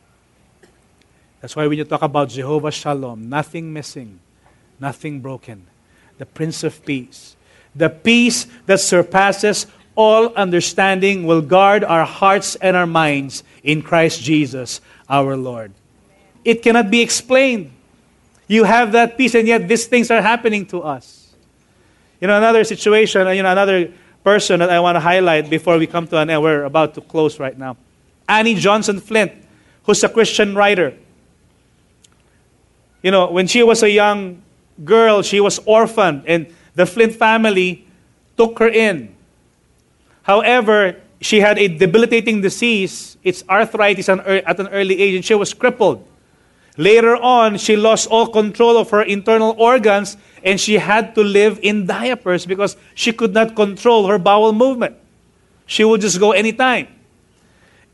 That's 1.41 1.55
why 1.55 1.66
when 1.66 1.78
you 1.78 1.84
talk 1.84 2.03
about 2.03 2.30
Jehovah 2.30 2.70
Shalom, 2.70 3.28
nothing 3.28 3.72
missing, 3.72 4.18
nothing 4.80 5.20
broken, 5.20 5.66
the 6.18 6.26
Prince 6.26 6.64
of 6.64 6.84
Peace, 6.84 7.36
the 7.74 7.89
peace 7.89 8.47
that 8.66 8.80
surpasses 8.80 9.66
all 9.95 10.32
understanding 10.34 11.26
will 11.26 11.43
guard 11.43 11.84
our 11.84 12.05
hearts 12.05 12.57
and 12.57 12.76
our 12.76 12.86
minds 12.86 13.43
in 13.62 13.82
Christ 13.82 14.22
Jesus 14.22 14.80
our 15.09 15.36
Lord. 15.36 15.72
It 16.45 16.62
cannot 16.62 16.91
be 16.91 17.03
explained. 17.03 17.72
You 18.47 18.64
have 18.64 18.93
that 18.93 19.18
peace, 19.18 19.34
and 19.34 19.47
yet 19.47 19.68
these 19.68 19.86
things 19.86 20.11
are 20.11 20.22
happening 20.22 20.66
to 20.66 20.82
us. 20.82 21.34
You 22.20 22.26
know, 22.26 22.36
another 22.36 22.64
situation, 22.64 23.26
you 23.36 23.43
know, 23.43 23.53
another 23.53 23.93
person 24.24 24.61
that 24.61 24.70
I 24.70 24.80
want 24.80 24.97
to 24.97 25.01
highlight 25.01 25.51
before 25.51 25.78
we 25.78 25.86
come 25.86 26.07
to 26.09 26.18
an 26.18 26.30
end. 26.30 26.43
We're 26.43 26.64
about 26.64 26.95
to 26.95 27.01
close 27.01 27.39
right 27.39 27.57
now. 27.57 27.76
Annie 28.28 28.55
Johnson 28.55 29.01
Flint, 29.01 29.32
who's 29.84 30.03
a 30.03 30.09
Christian 30.09 30.55
writer. 30.55 30.95
You 33.03 33.11
know, 33.11 33.30
when 33.30 33.46
she 33.46 33.62
was 33.62 33.82
a 33.82 33.90
young 33.90 34.42
girl, 34.84 35.22
she 35.22 35.40
was 35.40 35.61
orphaned, 35.64 36.24
and 36.26 36.46
the 36.74 36.86
Flint 36.86 37.14
family 37.14 37.86
took 38.36 38.59
her 38.59 38.68
in. 38.68 39.14
However, 40.22 40.96
she 41.20 41.40
had 41.40 41.59
a 41.59 41.68
debilitating 41.68 42.40
disease. 42.40 43.16
It's 43.24 43.42
arthritis 43.49 44.09
at 44.09 44.61
an 44.61 44.68
early 44.68 45.01
age, 45.01 45.14
and 45.14 45.24
she 45.24 45.34
was 45.34 45.55
crippled. 45.55 46.07
Later 46.78 47.16
on, 47.16 47.59
she 47.59 47.74
lost 47.74 48.07
all 48.07 48.28
control 48.28 48.78
of 48.78 48.90
her 48.90 49.03
internal 49.03 49.57
organs 49.59 50.16
and 50.44 50.61
she 50.61 50.74
had 50.78 51.12
to 51.16 51.24
live 51.24 51.59
in 51.61 51.86
diapers 51.86 52.46
because 52.46 52.76
she 52.94 53.12
could 53.12 53.34
not 53.34 53.57
control 53.57 54.07
her 54.07 54.16
bowel 54.16 54.53
movement. 54.53 54.96
She 55.66 55.82
would 55.82 56.01
just 56.01 56.20
go 56.20 56.30
anytime. 56.30 56.86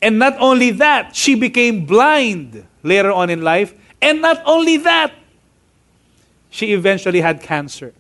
And 0.02 0.18
not 0.18 0.36
only 0.38 0.70
that, 0.72 1.16
she 1.16 1.34
became 1.34 1.86
blind 1.86 2.66
later 2.82 3.11
on 3.11 3.30
in 3.30 3.40
life. 3.40 3.72
And 4.05 4.20
not 4.20 4.42
only 4.44 4.76
that, 4.76 5.14
she 6.50 6.74
eventually 6.74 7.22
had 7.22 7.40
cancer. 7.40 7.94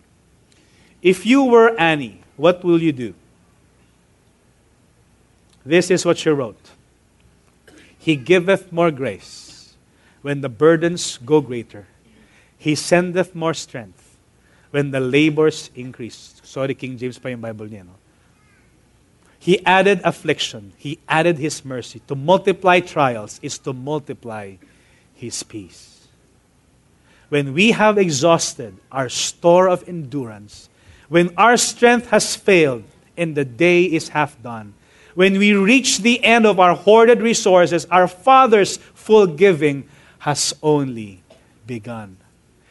If 1.00 1.24
you 1.24 1.44
were 1.44 1.74
Annie, 1.80 2.20
what 2.36 2.62
will 2.62 2.82
you 2.82 2.92
do? 2.92 3.14
This 5.64 5.90
is 5.90 6.04
what 6.04 6.18
she 6.18 6.28
wrote 6.28 6.60
He 7.98 8.16
giveth 8.16 8.70
more 8.70 8.90
grace 8.90 9.74
when 10.20 10.42
the 10.42 10.50
burdens 10.50 11.18
go 11.24 11.40
greater. 11.40 11.86
He 12.58 12.74
sendeth 12.74 13.34
more 13.34 13.54
strength 13.54 14.16
when 14.72 14.90
the 14.90 15.00
labors 15.00 15.70
increase. 15.74 16.38
Sorry, 16.44 16.74
King 16.74 16.98
James 16.98 17.18
pa 17.18 17.28
yung 17.28 17.40
Bible 17.40 17.66
niya, 17.66 17.86
no? 17.86 17.96
He 19.38 19.64
added 19.64 20.02
affliction. 20.04 20.74
He 20.76 20.98
added 21.08 21.38
His 21.38 21.64
mercy. 21.64 22.00
To 22.08 22.14
multiply 22.14 22.80
trials 22.80 23.40
is 23.42 23.56
to 23.60 23.72
multiply 23.72 24.56
His 25.14 25.42
peace. 25.42 25.93
When 27.34 27.52
we 27.52 27.72
have 27.72 27.98
exhausted 27.98 28.76
our 28.92 29.08
store 29.08 29.68
of 29.68 29.88
endurance, 29.88 30.68
when 31.08 31.34
our 31.36 31.56
strength 31.56 32.10
has 32.10 32.36
failed 32.36 32.84
and 33.16 33.34
the 33.34 33.44
day 33.44 33.82
is 33.82 34.10
half 34.10 34.40
done, 34.40 34.74
when 35.16 35.38
we 35.38 35.52
reach 35.52 35.98
the 35.98 36.22
end 36.22 36.46
of 36.46 36.60
our 36.60 36.76
hoarded 36.76 37.20
resources, 37.20 37.88
our 37.90 38.06
Father's 38.06 38.76
full 38.76 39.26
giving 39.26 39.82
has 40.20 40.54
only 40.62 41.24
begun. 41.66 42.18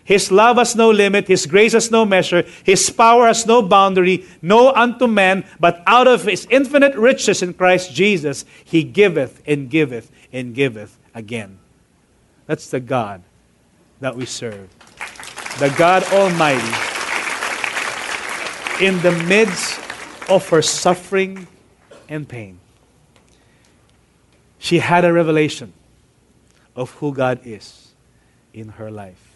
His 0.05 0.31
love 0.31 0.55
has 0.55 0.77
no 0.77 0.91
limit, 0.91 1.27
His 1.27 1.45
grace 1.45 1.73
has 1.73 1.91
no 1.91 2.05
measure, 2.05 2.45
His 2.63 2.89
power 2.89 3.27
has 3.27 3.45
no 3.45 3.61
boundary, 3.61 4.23
no 4.41 4.71
unto 4.71 5.07
man, 5.07 5.43
but 5.59 5.83
out 5.85 6.07
of 6.07 6.23
His 6.23 6.47
infinite 6.49 6.95
riches 6.95 7.43
in 7.43 7.53
Christ 7.53 7.93
Jesus, 7.93 8.45
He 8.63 8.85
giveth 8.85 9.41
and 9.45 9.69
giveth 9.69 10.09
and 10.31 10.55
giveth 10.55 10.97
again. 11.13 11.59
That's 12.47 12.69
the 12.69 12.79
God 12.79 13.23
that 14.03 14.15
we 14.15 14.25
serve. 14.25 14.69
The 15.59 15.73
God 15.77 16.03
Almighty. 16.11 16.61
In 18.83 19.01
the 19.01 19.11
midst 19.27 19.79
of 20.29 20.47
her 20.49 20.61
suffering 20.61 21.47
and 22.09 22.27
pain, 22.27 22.59
she 24.57 24.79
had 24.79 25.05
a 25.05 25.13
revelation 25.13 25.73
of 26.75 26.91
who 26.95 27.13
God 27.13 27.39
is 27.45 27.93
in 28.53 28.69
her 28.69 28.89
life. 28.89 29.35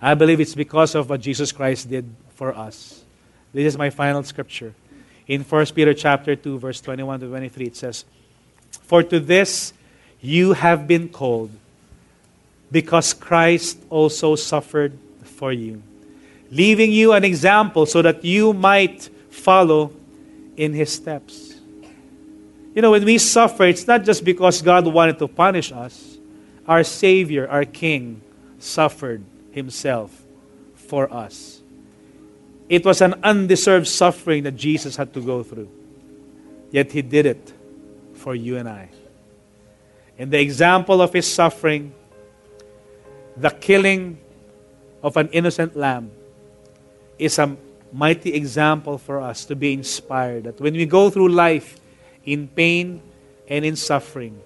I 0.00 0.14
believe 0.14 0.40
it's 0.40 0.54
because 0.54 0.94
of 0.94 1.10
what 1.10 1.20
Jesus 1.20 1.52
Christ 1.52 1.90
did 1.90 2.04
for 2.34 2.56
us. 2.56 3.04
This 3.52 3.66
is 3.66 3.78
my 3.78 3.90
final 3.90 4.22
scripture. 4.22 4.74
In 5.26 5.42
1 5.42 5.66
Peter 5.74 5.94
chapter 5.94 6.34
2 6.34 6.58
verse 6.58 6.80
21 6.80 7.20
to 7.20 7.26
23 7.26 7.66
it 7.66 7.76
says, 7.76 8.04
"For 8.82 9.02
to 9.02 9.20
this 9.20 9.72
you 10.20 10.54
have 10.54 10.86
been 10.86 11.08
called, 11.08 11.50
because 12.72 13.12
Christ 13.12 13.78
also 13.90 14.34
suffered 14.34 14.96
for 15.22 15.52
you, 15.52 15.82
leaving 16.50 16.90
you 16.90 17.12
an 17.12 17.22
example 17.22 17.86
so 17.86 18.02
that 18.02 18.24
you 18.24 18.52
might 18.52 19.10
follow 19.30 19.92
in 20.56 20.72
his 20.72 20.90
steps." 20.90 21.60
You 22.74 22.80
know, 22.80 22.92
when 22.92 23.04
we 23.04 23.18
suffer, 23.18 23.64
it's 23.64 23.86
not 23.86 24.04
just 24.04 24.24
because 24.24 24.62
God 24.62 24.86
wanted 24.86 25.18
to 25.18 25.28
punish 25.28 25.70
us. 25.70 26.16
Our 26.66 26.84
Savior, 26.84 27.46
our 27.48 27.66
King, 27.66 28.22
suffered 28.58 29.22
Himself 29.50 30.22
for 30.74 31.12
us. 31.12 31.60
It 32.68 32.86
was 32.86 33.02
an 33.02 33.14
undeserved 33.22 33.88
suffering 33.88 34.44
that 34.44 34.56
Jesus 34.56 34.96
had 34.96 35.12
to 35.12 35.20
go 35.20 35.42
through. 35.42 35.68
Yet 36.70 36.92
He 36.92 37.02
did 37.02 37.26
it 37.26 37.52
for 38.14 38.34
you 38.34 38.56
and 38.56 38.68
I. 38.68 38.88
And 40.18 40.30
the 40.30 40.40
example 40.40 41.02
of 41.02 41.12
His 41.12 41.26
suffering, 41.26 41.92
the 43.36 43.50
killing 43.50 44.18
of 45.02 45.16
an 45.16 45.28
innocent 45.28 45.76
lamb, 45.76 46.10
is 47.18 47.38
a 47.38 47.56
mighty 47.92 48.34
example 48.34 48.98
for 48.98 49.20
us 49.20 49.44
to 49.44 49.54
be 49.54 49.72
inspired 49.72 50.44
that 50.44 50.60
when 50.60 50.74
we 50.74 50.86
go 50.86 51.10
through 51.10 51.28
life, 51.28 51.78
in 52.24 52.48
pain 52.48 53.02
and 53.48 53.64
in 53.64 53.76
suffering, 53.76 54.40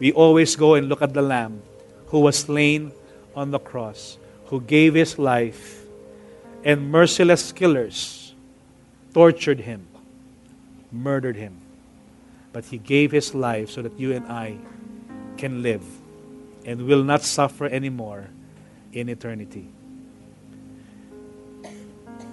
we 0.00 0.12
always 0.12 0.56
go 0.56 0.74
and 0.74 0.88
look 0.88 1.02
at 1.02 1.14
the 1.14 1.22
Lamb 1.22 1.62
who 2.06 2.20
was 2.20 2.38
slain 2.38 2.92
on 3.34 3.50
the 3.50 3.58
cross, 3.58 4.18
who 4.46 4.60
gave 4.60 4.94
his 4.94 5.18
life, 5.18 5.84
and 6.64 6.90
merciless 6.90 7.52
killers 7.52 8.34
tortured 9.14 9.60
him, 9.60 9.86
murdered 10.90 11.36
him. 11.36 11.58
But 12.52 12.66
he 12.66 12.78
gave 12.78 13.12
his 13.12 13.34
life 13.34 13.70
so 13.70 13.80
that 13.82 13.98
you 13.98 14.12
and 14.12 14.26
I 14.26 14.58
can 15.38 15.62
live 15.62 15.82
and 16.64 16.86
will 16.86 17.02
not 17.02 17.22
suffer 17.22 17.66
anymore 17.66 18.28
in 18.92 19.08
eternity. 19.08 19.68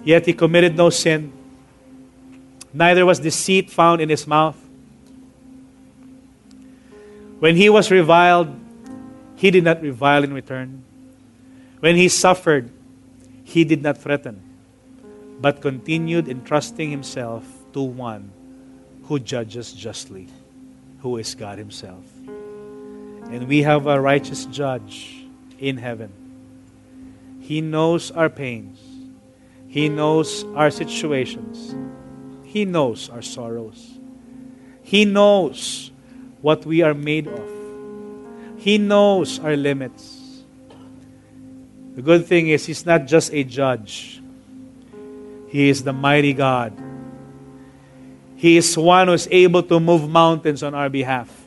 Yet 0.04 0.26
he 0.26 0.32
committed 0.32 0.76
no 0.76 0.90
sin, 0.90 1.32
neither 2.72 3.04
was 3.04 3.18
deceit 3.18 3.70
found 3.70 4.00
in 4.00 4.08
his 4.08 4.26
mouth. 4.26 4.56
When 7.38 7.56
he 7.56 7.68
was 7.68 7.90
reviled, 7.90 8.54
he 9.36 9.50
did 9.50 9.64
not 9.64 9.82
revile 9.82 10.24
in 10.24 10.32
return. 10.32 10.84
When 11.80 11.96
he 11.96 12.08
suffered, 12.08 12.70
he 13.44 13.64
did 13.64 13.82
not 13.82 13.98
threaten, 13.98 14.42
but 15.40 15.60
continued 15.60 16.28
entrusting 16.28 16.90
himself 16.90 17.44
to 17.72 17.82
one 17.82 18.30
who 19.10 19.18
judges 19.18 19.72
justly, 19.72 20.28
who 21.00 21.16
is 21.16 21.34
God 21.34 21.58
Himself. 21.58 22.04
And 23.30 23.46
we 23.46 23.62
have 23.62 23.86
a 23.86 24.00
righteous 24.00 24.44
judge 24.46 25.24
in 25.58 25.76
heaven. 25.76 26.12
He 27.40 27.60
knows 27.60 28.10
our 28.10 28.28
pains, 28.28 28.78
He 29.68 29.88
knows 29.88 30.44
our 30.54 30.70
situations, 30.70 31.74
He 32.44 32.64
knows 32.64 33.08
our 33.08 33.22
sorrows, 33.22 33.98
He 34.82 35.04
knows 35.04 35.90
what 36.42 36.66
we 36.66 36.82
are 36.82 36.94
made 36.94 37.28
of, 37.28 37.50
He 38.56 38.78
knows 38.78 39.38
our 39.38 39.56
limits. 39.56 40.42
The 41.94 42.02
good 42.02 42.26
thing 42.26 42.48
is, 42.48 42.66
He's 42.66 42.84
not 42.84 43.06
just 43.06 43.32
a 43.32 43.44
judge, 43.44 44.20
He 45.48 45.68
is 45.68 45.84
the 45.84 45.92
mighty 45.92 46.32
God. 46.32 46.72
He 48.36 48.56
is 48.56 48.76
one 48.76 49.08
who 49.08 49.12
is 49.12 49.28
able 49.30 49.62
to 49.64 49.78
move 49.78 50.08
mountains 50.08 50.62
on 50.62 50.74
our 50.74 50.88
behalf. 50.88 51.39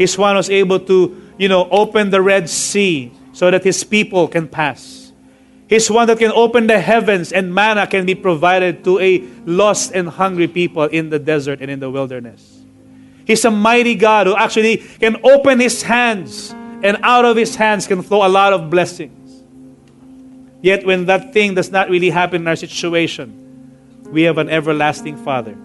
He's 0.00 0.16
one 0.16 0.34
who's 0.34 0.48
able 0.48 0.80
to, 0.80 1.30
you 1.36 1.46
know, 1.46 1.68
open 1.68 2.08
the 2.08 2.22
Red 2.22 2.48
Sea 2.48 3.12
so 3.34 3.50
that 3.50 3.62
His 3.62 3.84
people 3.84 4.28
can 4.28 4.48
pass. 4.48 5.12
He's 5.68 5.90
one 5.90 6.06
that 6.06 6.18
can 6.18 6.32
open 6.32 6.68
the 6.68 6.80
heavens 6.80 7.32
and 7.32 7.54
manna 7.54 7.86
can 7.86 8.06
be 8.06 8.14
provided 8.14 8.82
to 8.84 8.98
a 8.98 9.20
lost 9.44 9.92
and 9.92 10.08
hungry 10.08 10.48
people 10.48 10.84
in 10.84 11.10
the 11.10 11.18
desert 11.18 11.60
and 11.60 11.70
in 11.70 11.80
the 11.80 11.90
wilderness. 11.90 12.62
He's 13.26 13.44
a 13.44 13.50
mighty 13.50 13.94
God 13.94 14.26
who 14.26 14.34
actually 14.34 14.78
can 14.78 15.18
open 15.22 15.60
His 15.60 15.82
hands 15.82 16.50
and 16.82 16.96
out 17.02 17.26
of 17.26 17.36
His 17.36 17.54
hands 17.54 17.86
can 17.86 18.00
flow 18.00 18.26
a 18.26 18.32
lot 18.32 18.54
of 18.54 18.70
blessings. 18.70 19.42
Yet, 20.62 20.86
when 20.86 21.04
that 21.12 21.34
thing 21.34 21.54
does 21.54 21.70
not 21.70 21.90
really 21.90 22.08
happen 22.08 22.40
in 22.40 22.48
our 22.48 22.56
situation, 22.56 24.00
we 24.08 24.22
have 24.22 24.38
an 24.38 24.48
everlasting 24.48 25.18
Father 25.18 25.58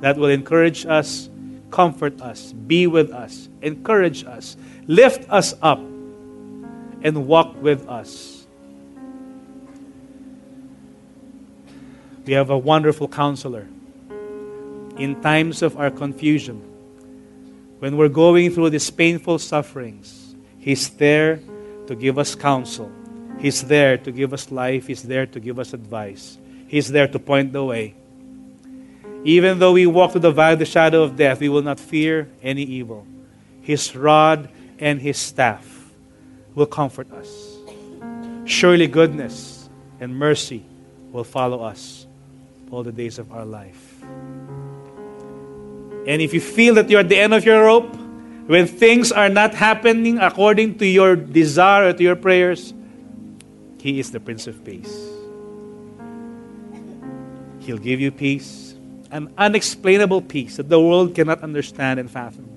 that 0.00 0.16
will 0.16 0.30
encourage 0.30 0.86
us, 0.86 1.28
comfort 1.74 2.22
us, 2.22 2.52
be 2.52 2.86
with 2.86 3.10
us, 3.10 3.48
encourage 3.60 4.24
us, 4.24 4.56
lift 4.86 5.28
us 5.28 5.54
up, 5.60 5.80
and 7.02 7.26
walk 7.26 7.60
with 7.60 7.88
us. 7.88 8.46
We 12.24 12.32
have 12.34 12.50
a 12.50 12.56
wonderful 12.56 13.08
counselor. 13.08 13.66
In 14.96 15.20
times 15.20 15.62
of 15.62 15.76
our 15.76 15.90
confusion, 15.90 16.62
when 17.80 17.96
we're 17.96 18.08
going 18.08 18.52
through 18.52 18.70
these 18.70 18.88
painful 18.88 19.40
sufferings, 19.40 20.36
He's 20.58 20.88
there 20.90 21.40
to 21.88 21.96
give 21.96 22.18
us 22.18 22.36
counsel. 22.36 22.90
He's 23.40 23.64
there 23.64 23.98
to 23.98 24.12
give 24.12 24.32
us 24.32 24.52
life. 24.52 24.86
He's 24.86 25.02
there 25.02 25.26
to 25.26 25.40
give 25.40 25.58
us 25.58 25.74
advice. 25.74 26.38
He's 26.68 26.88
there 26.88 27.08
to 27.08 27.18
point 27.18 27.52
the 27.52 27.64
way. 27.64 27.96
Even 29.24 29.58
though 29.58 29.72
we 29.72 29.86
walk 29.86 30.12
through 30.12 30.20
the 30.20 30.30
valley 30.30 30.52
of 30.52 30.58
the 30.58 30.66
shadow 30.66 31.02
of 31.02 31.16
death, 31.16 31.40
we 31.40 31.48
will 31.48 31.62
not 31.62 31.80
fear 31.80 32.28
any 32.42 32.62
evil. 32.62 33.06
His 33.62 33.96
rod 33.96 34.50
and 34.78 35.00
his 35.00 35.16
staff 35.16 35.90
will 36.54 36.66
comfort 36.66 37.10
us. 37.10 37.58
Surely 38.44 38.86
goodness 38.86 39.68
and 39.98 40.14
mercy 40.14 40.64
will 41.10 41.24
follow 41.24 41.62
us 41.62 42.06
all 42.70 42.82
the 42.82 42.92
days 42.92 43.18
of 43.18 43.32
our 43.32 43.46
life. 43.46 44.02
And 46.06 46.20
if 46.20 46.34
you 46.34 46.40
feel 46.40 46.74
that 46.74 46.90
you're 46.90 47.00
at 47.00 47.08
the 47.08 47.18
end 47.18 47.32
of 47.32 47.46
your 47.46 47.64
rope, 47.64 47.96
when 48.46 48.66
things 48.66 49.10
are 49.10 49.30
not 49.30 49.54
happening 49.54 50.18
according 50.18 50.76
to 50.78 50.86
your 50.86 51.16
desire 51.16 51.88
or 51.88 51.92
to 51.94 52.02
your 52.02 52.16
prayers, 52.16 52.74
He 53.80 53.98
is 53.98 54.10
the 54.10 54.20
Prince 54.20 54.46
of 54.46 54.62
Peace. 54.64 54.94
He'll 57.60 57.78
give 57.78 58.00
you 58.00 58.10
peace 58.10 58.63
an 59.14 59.32
unexplainable 59.38 60.20
peace 60.20 60.56
that 60.56 60.68
the 60.68 60.80
world 60.80 61.14
cannot 61.14 61.40
understand 61.40 62.00
and 62.00 62.10
fathom. 62.10 62.50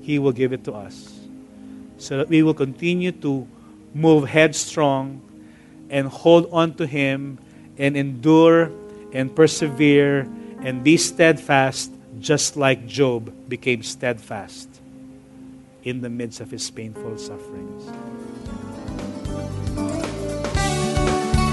He 0.00 0.20
will 0.20 0.30
give 0.30 0.52
it 0.52 0.62
to 0.64 0.72
us 0.72 1.18
so 1.98 2.16
that 2.18 2.28
we 2.28 2.44
will 2.44 2.54
continue 2.54 3.10
to 3.10 3.46
move 3.92 4.28
headstrong 4.28 5.20
and 5.90 6.06
hold 6.06 6.48
on 6.52 6.74
to 6.74 6.86
Him 6.86 7.38
and 7.76 7.96
endure 7.96 8.70
and 9.12 9.34
persevere 9.34 10.28
and 10.60 10.84
be 10.84 10.96
steadfast, 10.96 11.90
just 12.20 12.56
like 12.56 12.86
Job 12.86 13.32
became 13.48 13.82
steadfast 13.82 14.68
in 15.82 16.02
the 16.02 16.08
midst 16.08 16.40
of 16.40 16.50
his 16.50 16.70
painful 16.70 17.18
sufferings. 17.18 17.84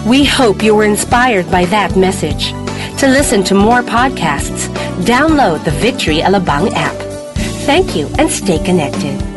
We 0.07 0.25
hope 0.25 0.63
you 0.63 0.75
were 0.75 0.85
inspired 0.85 1.49
by 1.51 1.65
that 1.65 1.95
message. 1.97 2.53
To 3.01 3.07
listen 3.07 3.43
to 3.45 3.55
more 3.55 3.81
podcasts, 3.81 4.67
download 5.05 5.65
the 5.65 5.71
Victory 5.71 6.17
Alabang 6.17 6.71
app. 6.75 6.95
Thank 7.65 7.95
you 7.95 8.07
and 8.19 8.29
stay 8.29 8.63
connected. 8.63 9.30